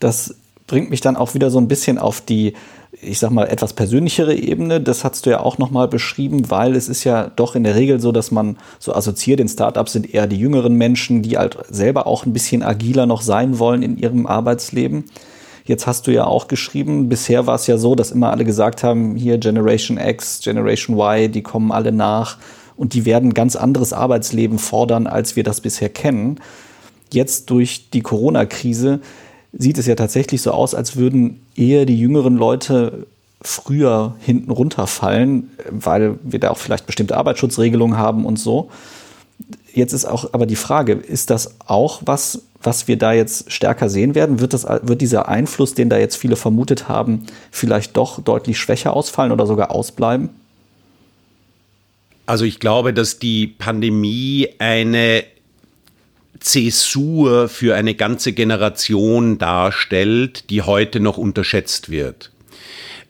Das 0.00 0.34
bringt 0.66 0.90
mich 0.90 1.00
dann 1.00 1.14
auch 1.14 1.34
wieder 1.34 1.52
so 1.52 1.58
ein 1.58 1.68
bisschen 1.68 1.98
auf 1.98 2.20
die, 2.20 2.54
ich 3.00 3.20
sag 3.20 3.30
mal, 3.30 3.44
etwas 3.44 3.74
persönlichere 3.74 4.34
Ebene. 4.34 4.80
Das 4.80 5.04
hast 5.04 5.24
du 5.24 5.30
ja 5.30 5.38
auch 5.38 5.58
nochmal 5.58 5.86
beschrieben, 5.86 6.50
weil 6.50 6.74
es 6.74 6.88
ist 6.88 7.04
ja 7.04 7.28
doch 7.28 7.54
in 7.54 7.62
der 7.62 7.76
Regel 7.76 8.00
so, 8.00 8.10
dass 8.10 8.32
man 8.32 8.56
so 8.80 8.92
assoziiert, 8.92 9.38
in 9.38 9.48
Startups 9.48 9.92
sind 9.92 10.12
eher 10.12 10.26
die 10.26 10.38
jüngeren 10.38 10.74
Menschen, 10.74 11.22
die 11.22 11.38
halt 11.38 11.58
selber 11.70 12.08
auch 12.08 12.26
ein 12.26 12.32
bisschen 12.32 12.64
agiler 12.64 13.06
noch 13.06 13.22
sein 13.22 13.60
wollen 13.60 13.82
in 13.82 13.96
ihrem 13.96 14.26
Arbeitsleben. 14.26 15.04
Jetzt 15.64 15.86
hast 15.86 16.06
du 16.06 16.12
ja 16.12 16.24
auch 16.24 16.48
geschrieben, 16.48 17.08
bisher 17.08 17.46
war 17.46 17.54
es 17.54 17.66
ja 17.66 17.78
so, 17.78 17.94
dass 17.94 18.10
immer 18.10 18.30
alle 18.30 18.44
gesagt 18.44 18.82
haben, 18.82 19.16
hier 19.16 19.38
Generation 19.38 19.98
X, 19.98 20.40
Generation 20.42 20.98
Y, 20.98 21.30
die 21.30 21.42
kommen 21.42 21.72
alle 21.72 21.92
nach 21.92 22.38
und 22.76 22.94
die 22.94 23.04
werden 23.04 23.34
ganz 23.34 23.56
anderes 23.56 23.92
Arbeitsleben 23.92 24.58
fordern, 24.58 25.06
als 25.06 25.36
wir 25.36 25.44
das 25.44 25.60
bisher 25.60 25.90
kennen. 25.90 26.40
Jetzt 27.12 27.50
durch 27.50 27.90
die 27.90 28.00
Corona-Krise 28.00 29.00
sieht 29.52 29.78
es 29.78 29.86
ja 29.86 29.94
tatsächlich 29.94 30.42
so 30.42 30.52
aus, 30.52 30.74
als 30.74 30.96
würden 30.96 31.40
eher 31.56 31.84
die 31.84 31.98
jüngeren 31.98 32.36
Leute 32.36 33.06
früher 33.42 34.14
hinten 34.20 34.50
runterfallen, 34.50 35.50
weil 35.70 36.18
wir 36.22 36.38
da 36.38 36.50
auch 36.50 36.58
vielleicht 36.58 36.86
bestimmte 36.86 37.16
Arbeitsschutzregelungen 37.16 37.96
haben 37.96 38.26
und 38.26 38.38
so. 38.38 38.70
Jetzt 39.72 39.92
ist 39.92 40.04
auch 40.04 40.32
aber 40.32 40.46
die 40.46 40.56
Frage, 40.56 40.92
ist 40.92 41.30
das 41.30 41.54
auch 41.66 42.02
was, 42.04 42.42
was 42.62 42.88
wir 42.88 42.96
da 42.96 43.12
jetzt 43.12 43.50
stärker 43.50 43.88
sehen 43.88 44.14
werden? 44.14 44.40
Wird, 44.40 44.52
das, 44.52 44.64
wird 44.64 45.00
dieser 45.00 45.28
Einfluss, 45.28 45.74
den 45.74 45.88
da 45.88 45.98
jetzt 45.98 46.16
viele 46.16 46.36
vermutet 46.36 46.88
haben, 46.88 47.26
vielleicht 47.50 47.96
doch 47.96 48.22
deutlich 48.22 48.58
schwächer 48.58 48.94
ausfallen 48.94 49.32
oder 49.32 49.46
sogar 49.46 49.70
ausbleiben? 49.70 50.30
Also 52.26 52.44
ich 52.44 52.60
glaube, 52.60 52.92
dass 52.92 53.18
die 53.18 53.46
Pandemie 53.46 54.48
eine 54.58 55.24
Zäsur 56.38 57.48
für 57.48 57.74
eine 57.74 57.94
ganze 57.94 58.32
Generation 58.32 59.38
darstellt, 59.38 60.48
die 60.50 60.62
heute 60.62 61.00
noch 61.00 61.18
unterschätzt 61.18 61.90
wird. 61.90 62.30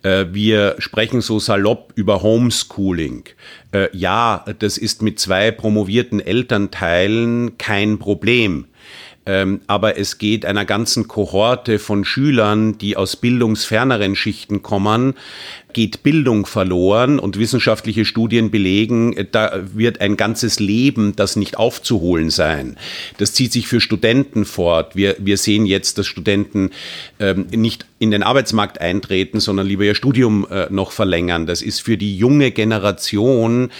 Äh, 0.03 0.27
wir 0.33 0.77
sprechen 0.79 1.21
so 1.21 1.39
salopp 1.39 1.93
über 1.95 2.23
Homeschooling. 2.23 3.25
Äh, 3.73 3.95
ja, 3.97 4.45
das 4.59 4.79
ist 4.79 5.03
mit 5.03 5.21
zwei 5.21 5.51
promovierten 5.51 6.21
Elternteilen 6.21 7.59
kein 7.59 7.99
Problem. 7.99 8.67
Ähm, 9.27 9.61
aber 9.67 9.99
es 9.99 10.19
geht 10.19 10.47
einer 10.47 10.65
ganzen 10.65 11.07
Kohorte 11.07 11.79
von 11.79 12.05
Schülern, 12.05 12.79
die 12.79 12.97
aus 12.97 13.17
bildungsferneren 13.17 14.17
Schichten 14.17 14.63
kommen, 14.63 15.15
geht 15.73 16.03
Bildung 16.03 16.47
verloren 16.47 17.19
und 17.19 17.39
wissenschaftliche 17.39 18.05
Studien 18.05 18.51
belegen, 18.51 19.29
da 19.33 19.61
wird 19.75 20.01
ein 20.01 20.17
ganzes 20.17 20.61
Leben 20.61 21.15
das 21.17 21.37
nicht 21.37 21.57
aufzuholen 21.59 22.31
sein. 22.31 22.77
Das 23.19 23.33
zieht 23.33 23.53
sich 23.53 23.69
für 23.69 23.81
Studenten 23.81 24.45
fort. 24.45 24.97
Wir, 24.97 25.17
wir 25.19 25.37
sehen 25.37 25.67
jetzt, 25.67 25.99
dass 25.99 26.07
Studenten 26.07 26.71
ähm, 27.19 27.47
nicht 27.51 27.87
in 27.99 28.11
den 28.11 28.23
Arbeitsmarkt 28.23 28.81
eintreten, 28.81 29.41
sondern 29.41 29.67
lieber 29.67 29.85
ihr 29.85 29.95
Studium 29.95 30.47
äh, 30.51 30.67
noch 30.71 30.91
verlängern. 30.91 31.47
Das 31.47 31.61
ist 31.61 31.81
für 31.83 31.99
die 31.99 32.17
junge 32.17 32.51
Generation, 32.51 33.71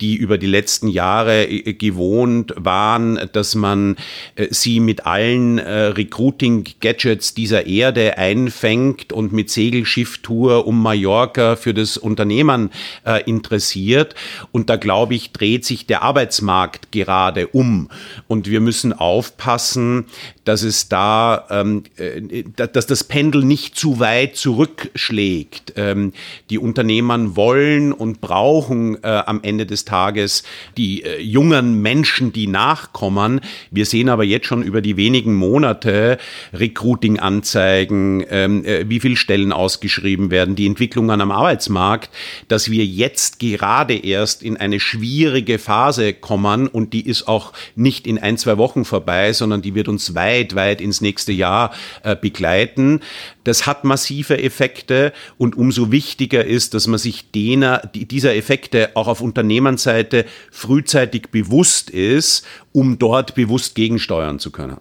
die 0.00 0.16
über 0.16 0.38
die 0.38 0.46
letzten 0.46 0.88
Jahre 0.88 1.44
äh, 1.44 1.74
gewohnt 1.74 2.54
waren, 2.56 3.20
dass 3.32 3.54
man 3.54 3.96
äh, 4.36 4.46
sie 4.50 4.80
mit 4.80 5.04
allen 5.04 5.58
äh, 5.58 5.88
Recruiting-Gadgets 5.88 7.34
dieser 7.34 7.66
Erde 7.66 8.16
einfängt 8.16 9.12
und 9.12 9.34
mit 9.34 9.50
Segelschifftour 9.50 10.66
um 10.66 10.82
Mallorca 10.82 11.35
stärker 11.36 11.56
für 11.56 11.74
das 11.74 11.96
Unternehmen 11.96 12.70
äh, 13.04 13.22
interessiert. 13.24 14.14
Und 14.52 14.70
da 14.70 14.76
glaube 14.76 15.14
ich, 15.14 15.32
dreht 15.32 15.64
sich 15.64 15.86
der 15.86 16.02
Arbeitsmarkt 16.02 16.92
gerade 16.92 17.48
um. 17.48 17.88
Und 18.26 18.48
wir 18.48 18.60
müssen 18.60 18.92
aufpassen, 18.92 20.06
dass 20.44 20.62
es 20.62 20.88
da, 20.88 21.46
ähm, 21.50 21.82
äh, 21.96 22.44
dass 22.56 22.86
das 22.86 23.04
Pendel 23.04 23.44
nicht 23.44 23.76
zu 23.76 24.00
weit 24.00 24.36
zurückschlägt. 24.36 25.74
Ähm, 25.76 26.12
die 26.48 26.58
Unternehmen 26.58 27.36
wollen 27.36 27.92
und 27.92 28.20
brauchen 28.20 29.02
äh, 29.02 29.22
am 29.26 29.40
Ende 29.42 29.66
des 29.66 29.84
Tages 29.84 30.42
die 30.76 31.02
äh, 31.02 31.20
jungen 31.20 31.82
Menschen, 31.82 32.32
die 32.32 32.46
nachkommen. 32.46 33.40
Wir 33.70 33.84
sehen 33.84 34.08
aber 34.08 34.24
jetzt 34.24 34.46
schon 34.46 34.62
über 34.62 34.80
die 34.80 34.96
wenigen 34.96 35.34
Monate 35.34 36.18
Recruiting-Anzeigen, 36.52 38.24
ähm, 38.30 38.64
äh, 38.64 38.88
wie 38.88 39.00
viele 39.00 39.16
Stellen 39.16 39.52
ausgeschrieben 39.52 40.30
werden, 40.30 40.54
die 40.54 40.66
Entwicklungen 40.66 41.20
am 41.26 41.32
Arbeitsmarkt, 41.32 42.10
dass 42.48 42.70
wir 42.70 42.84
jetzt 42.84 43.38
gerade 43.38 43.96
erst 43.96 44.42
in 44.42 44.56
eine 44.56 44.80
schwierige 44.80 45.58
Phase 45.58 46.12
kommen 46.12 46.68
und 46.68 46.92
die 46.92 47.06
ist 47.06 47.26
auch 47.26 47.52
nicht 47.74 48.06
in 48.06 48.18
ein, 48.18 48.38
zwei 48.38 48.58
Wochen 48.58 48.84
vorbei, 48.84 49.32
sondern 49.32 49.62
die 49.62 49.74
wird 49.74 49.88
uns 49.88 50.14
weit, 50.14 50.54
weit 50.54 50.80
ins 50.80 51.00
nächste 51.00 51.32
Jahr 51.32 51.72
äh, 52.02 52.14
begleiten. 52.14 53.00
Das 53.44 53.66
hat 53.66 53.84
massive 53.84 54.42
Effekte 54.42 55.12
und 55.38 55.56
umso 55.56 55.90
wichtiger 55.90 56.44
ist, 56.44 56.74
dass 56.74 56.86
man 56.86 56.98
sich 56.98 57.30
dener, 57.30 57.82
dieser 57.94 58.34
Effekte 58.34 58.90
auch 58.94 59.08
auf 59.08 59.20
Unternehmensseite 59.20 60.24
frühzeitig 60.50 61.30
bewusst 61.30 61.90
ist, 61.90 62.44
um 62.72 62.98
dort 62.98 63.34
bewusst 63.34 63.74
gegensteuern 63.74 64.38
zu 64.38 64.50
können. 64.50 64.78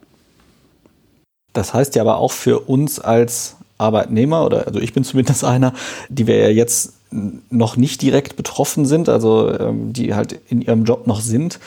Das 1.54 1.74
heißt 1.74 1.96
ja 1.96 2.02
aber 2.02 2.18
auch 2.18 2.34
für 2.34 2.60
uns 2.60 3.00
als 3.00 3.56
Arbeitnehmer, 3.78 4.46
oder 4.46 4.68
also 4.68 4.80
ich 4.80 4.94
bin 4.94 5.04
zumindest 5.04 5.44
einer, 5.46 5.74
die 6.10 6.28
wir 6.28 6.38
ja 6.38 6.50
jetzt 6.50 6.94
noch 7.50 7.78
nicht 7.78 8.02
direkt 8.02 8.36
betroffen 8.36 8.86
sind, 8.86 9.10
also 9.10 9.52
ähm, 9.58 9.94
die 9.94 10.16
halt 10.16 10.40
in 10.50 10.62
ihrem 10.62 10.84
Job 10.84 11.08
noch 11.08 11.22
sind, 11.22 11.60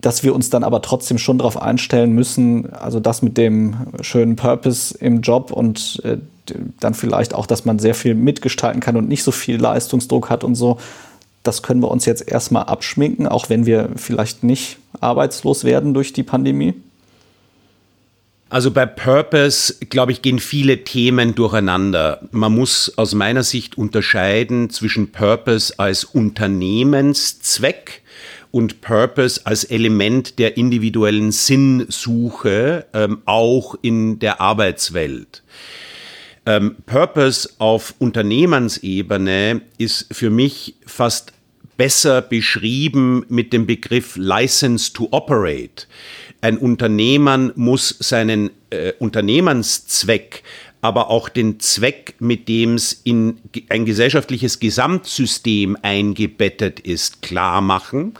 dass 0.00 0.22
wir 0.22 0.34
uns 0.34 0.50
dann 0.50 0.64
aber 0.64 0.82
trotzdem 0.82 1.18
schon 1.18 1.38
darauf 1.38 1.60
einstellen 1.60 2.12
müssen, 2.12 2.72
also 2.72 2.98
das 2.98 3.22
mit 3.22 3.36
dem 3.36 3.76
schönen 4.00 4.36
Purpose 4.36 4.96
im 4.98 5.20
Job 5.20 5.52
und 5.52 6.00
äh, 6.04 6.18
dann 6.80 6.94
vielleicht 6.94 7.34
auch, 7.34 7.46
dass 7.46 7.64
man 7.64 7.78
sehr 7.78 7.94
viel 7.94 8.14
mitgestalten 8.14 8.80
kann 8.80 8.96
und 8.96 9.08
nicht 9.08 9.22
so 9.22 9.30
viel 9.30 9.60
Leistungsdruck 9.60 10.28
hat 10.28 10.42
und 10.42 10.56
so. 10.56 10.78
Das 11.44 11.62
können 11.62 11.80
wir 11.80 11.90
uns 11.90 12.04
jetzt 12.04 12.28
erstmal 12.28 12.64
abschminken, 12.64 13.26
auch 13.26 13.48
wenn 13.48 13.64
wir 13.64 13.90
vielleicht 13.96 14.42
nicht 14.42 14.78
arbeitslos 15.00 15.64
werden 15.64 15.94
durch 15.94 16.12
die 16.12 16.22
Pandemie. 16.22 16.74
Also 18.52 18.70
bei 18.70 18.84
Purpose, 18.84 19.76
glaube 19.88 20.12
ich, 20.12 20.20
gehen 20.20 20.38
viele 20.38 20.84
Themen 20.84 21.34
durcheinander. 21.34 22.20
Man 22.32 22.52
muss 22.52 22.92
aus 22.98 23.14
meiner 23.14 23.44
Sicht 23.44 23.78
unterscheiden 23.78 24.68
zwischen 24.68 25.10
Purpose 25.10 25.72
als 25.78 26.04
Unternehmenszweck 26.04 28.02
und 28.50 28.82
Purpose 28.82 29.40
als 29.46 29.64
Element 29.64 30.38
der 30.38 30.58
individuellen 30.58 31.32
Sinnsuche, 31.32 32.84
ähm, 32.92 33.22
auch 33.24 33.74
in 33.80 34.18
der 34.18 34.42
Arbeitswelt. 34.42 35.42
Ähm, 36.44 36.76
Purpose 36.84 37.48
auf 37.56 37.94
Unternehmensebene 38.00 39.62
ist 39.78 40.14
für 40.14 40.28
mich 40.28 40.74
fast 40.84 41.32
besser 41.78 42.20
beschrieben 42.20 43.24
mit 43.30 43.54
dem 43.54 43.64
Begriff 43.64 44.16
License 44.16 44.92
to 44.92 45.08
Operate 45.10 45.86
ein 46.42 46.58
Unternehmen 46.58 47.52
muss 47.54 47.96
seinen 48.00 48.50
äh, 48.70 48.92
Unternehmenszweck 48.98 50.42
aber 50.82 51.10
auch 51.10 51.28
den 51.28 51.60
Zweck, 51.60 52.16
mit 52.18 52.48
dem 52.48 52.74
es 52.74 52.92
in 53.04 53.38
ein 53.68 53.86
gesellschaftliches 53.86 54.58
Gesamtsystem 54.58 55.78
eingebettet 55.80 56.80
ist, 56.80 57.22
klar 57.22 57.60
machen. 57.60 58.14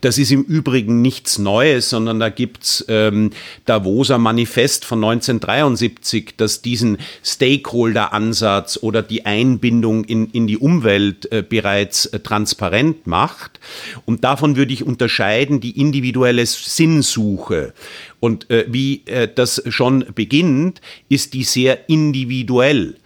Das 0.00 0.16
ist 0.16 0.30
im 0.30 0.42
Übrigen 0.44 1.02
nichts 1.02 1.38
Neues, 1.38 1.90
sondern 1.90 2.20
da 2.20 2.28
gibt's 2.28 2.84
ähm, 2.86 3.30
Davoser 3.64 4.18
Manifest 4.18 4.84
von 4.84 5.02
1973, 5.02 6.34
das 6.36 6.62
diesen 6.62 6.98
Stakeholder-Ansatz 7.24 8.78
oder 8.80 9.02
die 9.02 9.26
Einbindung 9.26 10.04
in, 10.04 10.30
in 10.30 10.46
die 10.46 10.58
Umwelt 10.58 11.30
äh, 11.32 11.42
bereits 11.42 12.06
äh, 12.06 12.20
transparent 12.20 13.08
macht. 13.08 13.58
Und 14.04 14.22
davon 14.22 14.54
würde 14.54 14.72
ich 14.72 14.84
unterscheiden 14.84 15.58
die 15.58 15.80
individuelle 15.80 16.46
Sinnsuche. 16.46 17.74
Und 18.20 18.50
äh, 18.50 18.66
wie 18.68 19.02
äh, 19.06 19.28
das 19.32 19.62
schon 19.68 20.06
beginnt, 20.14 20.80
ist 21.08 21.34
die 21.34 21.44
sehr 21.44 21.88
individuell. 21.88 22.96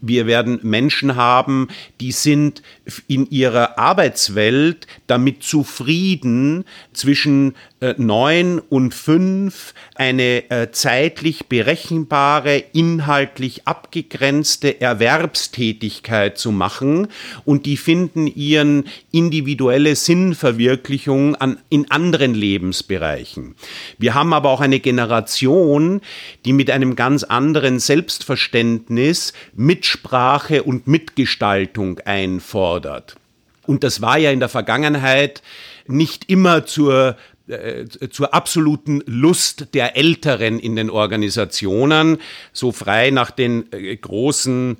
Wir 0.00 0.26
werden 0.26 0.60
Menschen 0.62 1.16
haben, 1.16 1.68
die 2.00 2.12
sind 2.12 2.62
in 3.08 3.30
ihrer 3.30 3.78
Arbeitswelt 3.78 4.86
damit 5.06 5.42
zufrieden, 5.42 6.64
zwischen 6.92 7.54
neun 7.98 8.58
und 8.58 8.94
fünf 8.94 9.74
eine 9.94 10.50
äh, 10.50 10.70
zeitlich 10.70 11.46
berechenbare, 11.46 12.56
inhaltlich 12.72 13.66
abgegrenzte 13.66 14.80
Erwerbstätigkeit 14.80 16.38
zu 16.38 16.52
machen 16.52 17.08
und 17.44 17.66
die 17.66 17.76
finden 17.76 18.26
ihren 18.28 18.84
individuelle 19.12 19.94
Sinnverwirklichung 19.94 21.36
an, 21.36 21.58
in 21.68 21.90
anderen 21.90 22.34
Lebensbereichen. 22.34 23.54
Wir 23.98 24.14
haben 24.14 24.32
aber 24.32 24.50
auch 24.50 24.62
eine 24.62 24.80
Generation, 24.80 26.00
die 26.46 26.54
mit 26.54 26.70
einem 26.70 26.96
ganz 26.96 27.24
anderen 27.24 27.78
Selbstverständnis 27.78 29.34
Mitsprache 29.54 30.62
und 30.62 30.86
Mitgestaltung 30.86 32.00
einfordert. 32.00 33.16
Und 33.66 33.84
das 33.84 34.00
war 34.00 34.16
ja 34.16 34.30
in 34.30 34.40
der 34.40 34.48
Vergangenheit 34.48 35.42
nicht 35.88 36.30
immer 36.30 36.66
zur 36.66 37.10
äh, 37.10 37.14
zur 38.10 38.34
absoluten 38.34 39.02
Lust 39.06 39.68
der 39.74 39.96
Älteren 39.96 40.58
in 40.58 40.74
den 40.74 40.90
Organisationen, 40.90 42.18
so 42.52 42.72
frei 42.72 43.10
nach 43.10 43.30
den 43.30 43.72
äh, 43.72 43.96
großen 43.96 44.78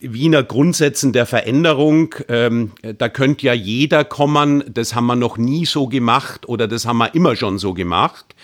Wiener 0.00 0.42
Grundsätzen 0.42 1.12
der 1.12 1.26
Veränderung. 1.26 2.14
Ähm, 2.28 2.72
da 2.98 3.08
könnte 3.08 3.46
ja 3.46 3.54
jeder 3.54 4.04
kommen, 4.04 4.62
das 4.68 4.94
haben 4.94 5.06
wir 5.06 5.16
noch 5.16 5.38
nie 5.38 5.64
so 5.66 5.86
gemacht 5.88 6.48
oder 6.48 6.68
das 6.68 6.86
haben 6.86 6.98
wir 6.98 7.14
immer 7.14 7.36
schon 7.36 7.58
so 7.58 7.74
gemacht. 7.74 8.34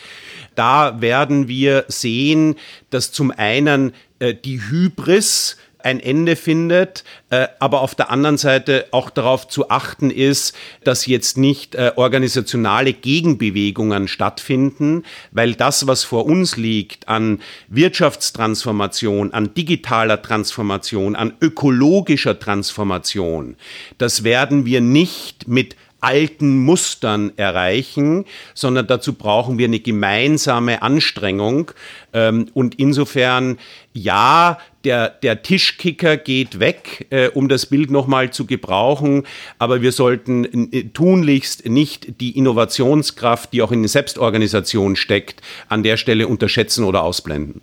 Da 0.54 1.00
werden 1.00 1.48
wir 1.48 1.84
sehen, 1.88 2.56
dass 2.90 3.12
zum 3.12 3.30
einen 3.30 3.92
äh, 4.18 4.34
die 4.34 4.60
Hybris 4.60 5.56
ein 5.84 6.00
Ende 6.00 6.37
findet, 6.37 7.04
äh, 7.30 7.49
aber 7.58 7.80
auf 7.80 7.94
der 7.94 8.10
anderen 8.10 8.38
Seite 8.38 8.87
auch 8.90 9.10
darauf 9.10 9.49
zu 9.49 9.70
achten 9.70 10.10
ist, 10.10 10.54
dass 10.84 11.06
jetzt 11.06 11.38
nicht 11.38 11.75
äh, 11.75 11.92
organisationale 11.96 12.92
Gegenbewegungen 12.92 14.08
stattfinden, 14.08 15.04
weil 15.30 15.54
das, 15.54 15.87
was 15.87 16.04
vor 16.04 16.26
uns 16.26 16.56
liegt 16.56 17.08
an 17.08 17.40
Wirtschaftstransformation, 17.68 19.32
an 19.32 19.54
digitaler 19.54 20.22
Transformation, 20.22 21.16
an 21.16 21.34
ökologischer 21.40 22.38
Transformation, 22.38 23.56
das 23.99 24.25
werden 24.25 24.66
wir 24.66 24.80
nicht 24.80 25.49
mit 25.49 25.76
alten 26.00 26.58
Mustern 26.58 27.32
erreichen, 27.37 28.25
sondern 28.54 28.87
dazu 28.87 29.14
brauchen 29.14 29.58
wir 29.58 29.66
eine 29.66 29.80
gemeinsame 29.80 30.82
Anstrengung. 30.82 31.72
Ähm, 32.12 32.49
und 32.54 32.78
insofern, 32.78 33.58
ja, 33.92 34.58
der, 34.84 35.10
der 35.10 35.42
Tischkicker 35.42 36.16
geht 36.16 36.58
weg, 36.58 37.06
äh, 37.10 37.28
um 37.28 37.49
das 37.49 37.66
Bild 37.66 37.90
nochmal 37.90 38.30
zu 38.30 38.46
gebrauchen, 38.46 39.25
aber 39.58 39.82
wir 39.82 39.92
sollten 39.92 40.72
äh, 40.72 40.84
tunlichst 40.84 41.68
nicht 41.68 42.20
die 42.20 42.37
Innovationskraft, 42.37 43.52
die 43.52 43.62
auch 43.62 43.72
in 43.72 43.82
der 43.82 43.88
Selbstorganisation 43.88 44.96
steckt, 44.96 45.42
an 45.68 45.82
der 45.82 45.96
Stelle 45.96 46.28
unterschätzen 46.28 46.84
oder 46.84 47.02
ausblenden. 47.02 47.60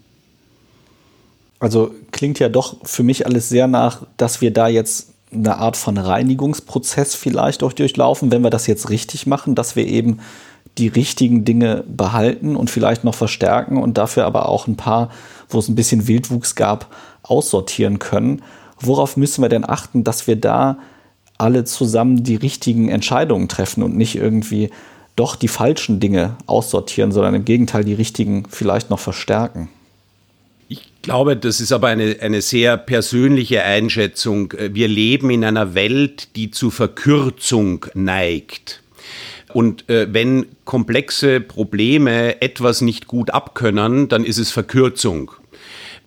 Also 1.59 1.93
klingt 2.11 2.37
ja 2.39 2.49
doch 2.49 2.85
für 2.85 3.03
mich 3.03 3.25
alles 3.25 3.49
sehr 3.49 3.67
nach, 3.67 4.05
dass 4.17 4.41
wir 4.41 4.51
da 4.51 4.67
jetzt 4.67 5.13
eine 5.33 5.57
Art 5.57 5.75
von 5.75 5.97
Reinigungsprozess 5.97 7.15
vielleicht 7.15 7.63
auch 7.63 7.73
durchlaufen, 7.73 8.31
wenn 8.31 8.43
wir 8.43 8.49
das 8.49 8.67
jetzt 8.67 8.89
richtig 8.89 9.25
machen, 9.25 9.55
dass 9.55 9.75
wir 9.75 9.87
eben 9.87 10.19
die 10.77 10.87
richtigen 10.87 11.43
Dinge 11.43 11.83
behalten 11.87 12.55
und 12.55 12.69
vielleicht 12.69 13.03
noch 13.03 13.15
verstärken 13.15 13.77
und 13.77 13.97
dafür 13.97 14.25
aber 14.25 14.47
auch 14.47 14.67
ein 14.67 14.77
paar, 14.77 15.09
wo 15.49 15.59
es 15.59 15.67
ein 15.67 15.75
bisschen 15.75 16.07
Wildwuchs 16.07 16.55
gab, 16.55 16.93
aussortieren 17.23 17.99
können. 17.99 18.41
Worauf 18.79 19.17
müssen 19.17 19.41
wir 19.41 19.49
denn 19.49 19.67
achten, 19.67 20.03
dass 20.03 20.27
wir 20.27 20.35
da 20.35 20.77
alle 21.37 21.65
zusammen 21.65 22.23
die 22.23 22.35
richtigen 22.35 22.89
Entscheidungen 22.89 23.47
treffen 23.47 23.83
und 23.83 23.95
nicht 23.95 24.15
irgendwie 24.15 24.69
doch 25.15 25.35
die 25.35 25.47
falschen 25.47 25.99
Dinge 25.99 26.35
aussortieren, 26.45 27.11
sondern 27.11 27.35
im 27.35 27.45
Gegenteil 27.45 27.83
die 27.83 27.93
richtigen 27.93 28.43
vielleicht 28.49 28.89
noch 28.89 28.99
verstärken? 28.99 29.69
glaube, 31.07 31.37
das 31.37 31.61
ist 31.61 31.71
aber 31.71 31.87
eine, 31.87 32.17
eine 32.19 32.41
sehr 32.41 32.75
persönliche 32.75 33.63
Einschätzung. 33.63 34.53
Wir 34.73 34.89
leben 34.89 35.29
in 35.29 35.45
einer 35.45 35.73
Welt, 35.73 36.35
die 36.35 36.51
zu 36.51 36.69
Verkürzung 36.69 37.85
neigt. 37.93 38.81
Und 39.53 39.89
äh, 39.89 40.13
wenn 40.13 40.47
komplexe 40.65 41.39
Probleme 41.39 42.41
etwas 42.41 42.81
nicht 42.81 43.07
gut 43.07 43.29
abkönnen, 43.29 44.09
dann 44.09 44.25
ist 44.25 44.37
es 44.37 44.51
Verkürzung. 44.51 45.31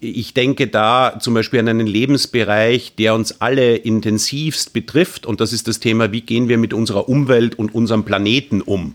Ich 0.02 0.32
denke 0.32 0.66
da 0.66 1.18
zum 1.20 1.34
Beispiel 1.34 1.60
an 1.60 1.68
einen 1.68 1.86
Lebensbereich, 1.86 2.94
der 2.96 3.14
uns 3.14 3.40
alle 3.42 3.76
intensivst 3.76 4.72
betrifft. 4.72 5.26
Und 5.26 5.40
das 5.40 5.52
ist 5.52 5.68
das 5.68 5.78
Thema, 5.78 6.10
wie 6.10 6.22
gehen 6.22 6.48
wir 6.48 6.56
mit 6.56 6.72
unserer 6.72 7.08
Umwelt 7.08 7.58
und 7.58 7.74
unserem 7.74 8.04
Planeten 8.04 8.62
um. 8.62 8.94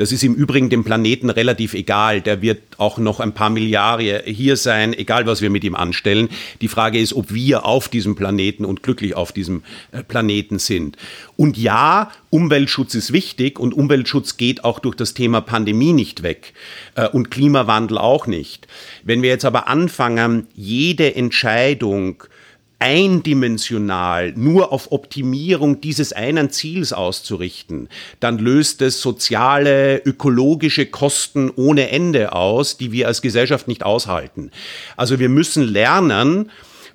Das 0.00 0.12
ist 0.12 0.24
im 0.24 0.34
Übrigen 0.34 0.70
dem 0.70 0.82
Planeten 0.82 1.28
relativ 1.28 1.74
egal. 1.74 2.22
Der 2.22 2.40
wird 2.40 2.62
auch 2.78 2.96
noch 2.96 3.20
ein 3.20 3.34
paar 3.34 3.50
Milliarden 3.50 4.22
hier 4.24 4.56
sein, 4.56 4.94
egal 4.94 5.26
was 5.26 5.42
wir 5.42 5.50
mit 5.50 5.62
ihm 5.62 5.74
anstellen. 5.74 6.30
Die 6.62 6.68
Frage 6.68 6.98
ist, 6.98 7.12
ob 7.12 7.34
wir 7.34 7.66
auf 7.66 7.90
diesem 7.90 8.16
Planeten 8.16 8.64
und 8.64 8.82
glücklich 8.82 9.14
auf 9.14 9.30
diesem 9.30 9.62
äh, 9.92 10.02
Planeten 10.02 10.58
sind. 10.58 10.96
Und 11.36 11.58
ja, 11.58 12.10
Umweltschutz 12.30 12.94
ist 12.94 13.12
wichtig 13.12 13.58
und 13.58 13.74
Umweltschutz 13.74 14.38
geht 14.38 14.64
auch 14.64 14.78
durch 14.78 14.96
das 14.96 15.12
Thema 15.12 15.42
Pandemie 15.42 15.92
nicht 15.92 16.22
weg 16.22 16.54
äh, 16.94 17.06
und 17.06 17.30
Klimawandel 17.30 17.98
auch 17.98 18.26
nicht. 18.26 18.68
Wenn 19.04 19.20
wir 19.20 19.28
jetzt 19.28 19.44
aber 19.44 19.68
anfangen, 19.68 20.46
jede 20.54 21.14
Entscheidung 21.14 22.24
eindimensional 22.80 24.32
nur 24.34 24.72
auf 24.72 24.90
Optimierung 24.90 25.80
dieses 25.80 26.12
einen 26.12 26.50
Ziels 26.50 26.92
auszurichten, 26.92 27.88
dann 28.18 28.38
löst 28.38 28.82
es 28.82 29.00
soziale, 29.00 29.98
ökologische 30.04 30.86
Kosten 30.86 31.50
ohne 31.54 31.90
Ende 31.90 32.32
aus, 32.32 32.78
die 32.78 32.90
wir 32.90 33.06
als 33.06 33.22
Gesellschaft 33.22 33.68
nicht 33.68 33.84
aushalten. 33.84 34.50
Also 34.96 35.18
wir 35.18 35.28
müssen 35.28 35.62
lernen, 35.62 36.50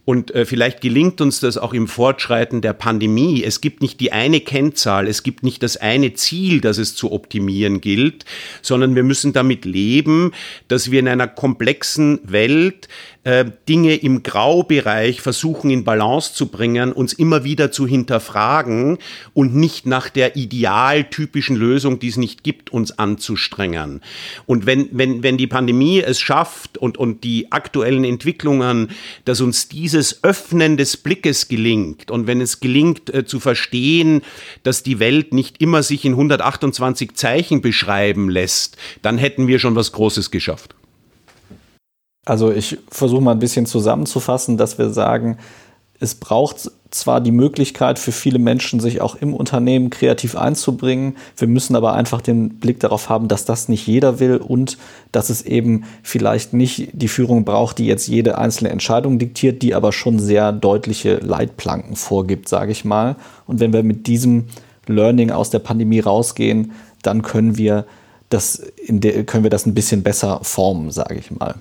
und 0.06 0.34
äh, 0.36 0.46
vielleicht 0.46 0.82
gelingt 0.82 1.20
uns 1.20 1.39
das 1.39 1.58
auch 1.58 1.74
im 1.74 1.88
Fortschreiten 1.88 2.62
der 2.62 2.74
Pandemie. 2.74 3.44
Es 3.44 3.60
gibt 3.60 3.82
nicht 3.82 4.00
die 4.00 4.12
eine 4.12 4.39
Kennzahl, 4.39 5.08
es 5.08 5.24
gibt 5.24 5.44
nicht 5.44 5.63
das 5.63 5.78
eine 5.78 6.13
Ziel, 6.13 6.62
das 6.62 6.78
es 6.78 6.96
zu 6.96 7.12
optimieren 7.12 7.82
gilt, 7.82 8.24
sondern 8.62 8.96
wir 8.96 9.04
müssen 9.04 9.34
damit 9.34 9.65
leben, 9.65 10.32
dass 10.68 10.91
wir 10.91 11.00
in 11.00 11.08
einer 11.08 11.28
komplexen 11.28 12.20
Welt 12.24 12.88
äh, 13.26 13.46
Dinge 13.68 13.96
im 13.96 14.22
Graubereich 14.22 15.20
versuchen 15.20 15.72
in 15.72 15.84
Balance 15.84 16.36
zu 16.36 16.46
bringen, 16.48 16.91
uns 16.91 17.12
immer 17.12 17.44
wieder 17.44 17.72
zu 17.72 17.88
hinterfragen 17.88 19.00
und 19.34 19.56
nicht 19.56 19.88
nach 19.88 20.10
der 20.10 20.36
idealtypischen 20.36 21.56
Lösung, 21.56 21.98
die 21.98 22.10
es 22.10 22.18
nicht 22.18 22.44
gibt, 22.44 22.72
uns 22.72 23.00
anzustrengen. 23.00 24.02
Und 24.46 24.68
wenn, 24.68 24.89
wenn, 24.91 25.24
wenn 25.24 25.38
die 25.38 25.48
Pandemie 25.48 26.02
es 26.02 26.22
schafft 26.22 26.78
und, 26.78 27.00
und 27.00 27.24
die 27.24 27.52
aktuellen 27.52 28.04
Entwicklungen, 28.04 28.89
dass 29.26 29.41
uns 29.41 29.70
dieses 29.96 30.24
Öffnen 30.26 30.76
des 30.76 30.98
Blickes 30.98 31.48
gelingt 31.48 32.12
und 32.12 32.28
wenn 32.28 32.42
es 32.42 32.60
gelingt 32.60 33.14
äh, 33.14 33.26
zu 33.26 33.40
verstehen, 33.40 34.24
dass 34.64 34.84
die 34.84 35.00
Welt 35.00 35.34
nicht 35.34 35.62
immer 35.62 35.84
sich 35.84 36.04
in 36.04 36.12
128 36.12 37.16
Zeichen 37.16 37.62
beschreiben 37.62 38.30
lässt, 38.30 38.76
dann 39.02 39.18
hätten 39.18 39.48
wir 39.48 39.58
schon 39.58 39.76
was 39.76 39.94
Großes 39.94 40.32
geschafft. 40.32 40.76
Also 42.26 42.52
ich 42.52 42.78
versuche 42.90 43.22
mal 43.22 43.32
ein 43.32 43.40
bisschen 43.40 43.66
zusammenzufassen, 43.66 44.58
dass 44.58 44.78
wir 44.78 44.90
sagen, 44.90 45.38
es 46.02 46.16
braucht 46.16 46.70
zwar 46.96 47.20
die 47.20 47.32
Möglichkeit 47.32 48.00
für 48.00 48.14
viele 48.14 48.40
Menschen, 48.40 48.80
sich 48.80 49.02
auch 49.02 49.16
im 49.16 49.34
Unternehmen 49.34 49.90
kreativ 49.90 50.38
einzubringen. 50.38 51.18
Wir 51.36 51.48
müssen 51.48 51.76
aber 51.76 51.94
einfach 51.94 52.22
den 52.22 52.58
Blick 52.60 52.80
darauf 52.80 53.10
haben, 53.10 53.28
dass 53.28 53.44
das 53.44 53.68
nicht 53.68 53.86
jeder 53.86 54.20
will 54.20 54.38
und 54.38 54.78
dass 55.12 55.30
es 55.30 55.42
eben 55.42 55.84
vielleicht 56.04 56.54
nicht 56.54 56.90
die 56.94 57.10
Führung 57.10 57.44
braucht, 57.44 57.80
die 57.80 57.86
jetzt 57.86 58.08
jede 58.08 58.38
einzelne 58.38 58.70
Entscheidung 58.70 59.20
diktiert, 59.20 59.62
die 59.62 59.76
aber 59.76 59.92
schon 59.92 60.20
sehr 60.20 60.54
deutliche 60.54 61.16
Leitplanken 61.18 61.98
vorgibt, 61.98 62.48
sage 62.48 62.72
ich 62.72 62.86
mal. 62.86 63.18
Und 63.46 63.60
wenn 63.60 63.74
wir 63.74 63.84
mit 63.84 64.08
diesem 64.08 64.46
Learning 64.88 65.32
aus 65.32 65.50
der 65.50 65.60
Pandemie 65.60 66.00
rausgehen, 66.00 66.72
dann 67.02 67.24
können 67.24 67.58
wir 67.58 67.86
das, 68.30 68.64
können 68.88 69.44
wir 69.44 69.50
das 69.50 69.66
ein 69.66 69.76
bisschen 69.76 70.02
besser 70.02 70.40
formen, 70.44 70.92
sage 70.92 71.16
ich 71.16 71.30
mal. 71.30 71.56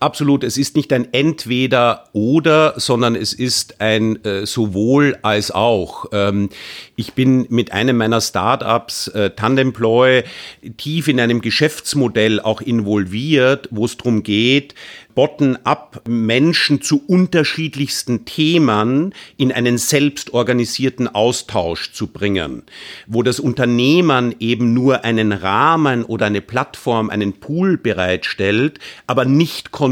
Absolut, 0.00 0.44
es 0.44 0.56
ist 0.58 0.76
nicht 0.76 0.92
ein 0.92 1.12
Entweder 1.12 2.04
oder, 2.12 2.74
sondern 2.76 3.16
es 3.16 3.32
ist 3.32 3.80
ein 3.80 4.24
äh, 4.24 4.46
sowohl 4.46 5.18
als 5.22 5.50
auch. 5.50 6.06
Ähm, 6.12 6.50
ich 6.94 7.14
bin 7.14 7.46
mit 7.48 7.72
einem 7.72 7.96
meiner 7.96 8.20
Startups, 8.20 9.08
äh, 9.08 9.30
Tandemploy, 9.30 10.22
tief 10.76 11.08
in 11.08 11.18
einem 11.18 11.40
Geschäftsmodell 11.40 12.38
auch 12.38 12.60
involviert, 12.60 13.68
wo 13.72 13.86
es 13.86 13.96
darum 13.96 14.22
geht, 14.22 14.74
bottom-up 15.18 16.02
Menschen 16.06 16.80
zu 16.80 17.02
unterschiedlichsten 17.04 18.24
Themen 18.24 19.12
in 19.36 19.50
einen 19.50 19.76
selbstorganisierten 19.76 21.08
Austausch 21.12 21.90
zu 21.92 22.06
bringen, 22.06 22.62
wo 23.08 23.24
das 23.24 23.40
Unternehmen 23.40 24.36
eben 24.38 24.74
nur 24.74 25.04
einen 25.04 25.32
Rahmen 25.32 26.04
oder 26.04 26.26
eine 26.26 26.40
Plattform, 26.40 27.10
einen 27.10 27.32
Pool 27.32 27.76
bereitstellt, 27.76 28.78
aber 29.08 29.24
nicht 29.24 29.72
kontrolliert, 29.72 29.87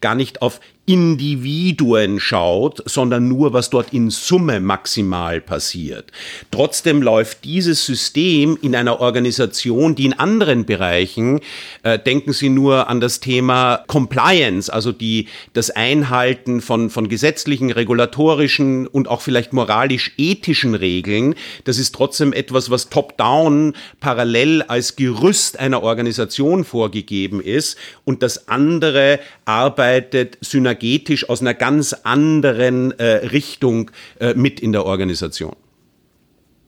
gar 0.00 0.14
nicht 0.14 0.42
auf 0.42 0.60
Individuen 0.86 2.20
schaut, 2.20 2.80
sondern 2.88 3.26
nur, 3.26 3.52
was 3.52 3.70
dort 3.70 3.92
in 3.92 4.08
Summe 4.10 4.60
maximal 4.60 5.40
passiert. 5.40 6.12
Trotzdem 6.52 7.02
läuft 7.02 7.44
dieses 7.44 7.84
System 7.84 8.56
in 8.62 8.76
einer 8.76 9.00
Organisation, 9.00 9.96
die 9.96 10.04
in 10.06 10.12
anderen 10.12 10.64
Bereichen, 10.64 11.40
äh, 11.82 11.98
denken 11.98 12.32
Sie 12.32 12.48
nur 12.48 12.88
an 12.88 13.00
das 13.00 13.18
Thema 13.18 13.82
Compliance, 13.88 14.72
also 14.72 14.92
die, 14.92 15.26
das 15.54 15.70
Einhalten 15.70 16.60
von, 16.60 16.88
von 16.88 17.08
gesetzlichen, 17.08 17.72
regulatorischen 17.72 18.86
und 18.86 19.08
auch 19.08 19.22
vielleicht 19.22 19.52
moralisch-ethischen 19.52 20.76
Regeln, 20.76 21.34
das 21.64 21.78
ist 21.78 21.96
trotzdem 21.96 22.32
etwas, 22.32 22.70
was 22.70 22.90
top-down 22.90 23.74
parallel 23.98 24.62
als 24.62 24.94
Gerüst 24.94 25.58
einer 25.58 25.82
Organisation 25.82 26.64
vorgegeben 26.64 27.40
ist 27.40 27.76
und 28.04 28.22
das 28.22 28.46
andere 28.46 29.18
arbeitet 29.46 30.38
synergisch 30.40 30.75
synergetisch 30.76 31.28
aus 31.28 31.40
einer 31.40 31.54
ganz 31.54 31.94
anderen 32.04 32.98
äh, 32.98 33.26
Richtung 33.26 33.90
äh, 34.20 34.34
mit 34.34 34.60
in 34.60 34.72
der 34.72 34.84
Organisation. 34.84 35.54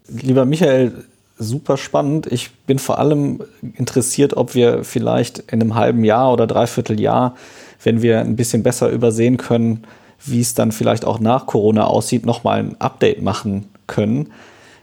Lieber 0.09 0.45
Michael, 0.45 1.05
super 1.39 1.77
spannend. 1.77 2.27
Ich 2.31 2.51
bin 2.67 2.79
vor 2.79 2.99
allem 2.99 3.43
interessiert, 3.77 4.37
ob 4.37 4.55
wir 4.55 4.85
vielleicht 4.85 5.39
in 5.53 5.61
einem 5.61 5.75
halben 5.75 6.05
Jahr 6.05 6.33
oder 6.33 6.47
dreiviertel 6.47 7.01
Jahr, 7.01 7.37
wenn 7.83 8.03
wir 8.03 8.21
ein 8.21 8.37
bisschen 8.37 8.63
besser 8.63 8.89
übersehen 8.91 9.37
können, 9.37 9.85
wie 10.25 10.41
es 10.41 10.55
dann 10.55 10.73
vielleicht 10.73 11.05
auch 11.05 11.21
nach 11.21 11.47
Corona 11.47 11.85
aussieht, 11.85 12.27
nochmal 12.27 12.61
ein 12.61 12.81
Update 12.81 13.23
machen 13.23 13.69
können. 13.87 14.33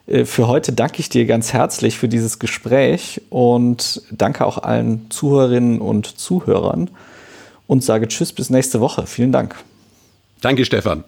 Äh, 0.08 0.26
für 0.26 0.48
heute 0.48 0.74
danke 0.74 1.00
ich 1.00 1.10
dir 1.10 1.26
ganz 1.26 1.54
herzlich 1.54 1.98
für 1.98 2.08
dieses 2.08 2.40
Gespräch 2.40 3.22
und 3.30 4.04
danke 4.12 4.46
auch 4.46 4.60
allen 4.60 5.10
Zuhörerinnen 5.10 5.82
und 5.82 6.20
Zuhörern 6.20 6.90
und 7.68 7.84
sage 7.84 8.08
Tschüss 8.08 8.32
bis 8.34 8.50
nächste 8.50 8.80
Woche. 8.80 9.08
Vielen 9.08 9.32
Dank. 9.32 9.56
Danke, 10.42 10.66
Stefan. 10.66 11.04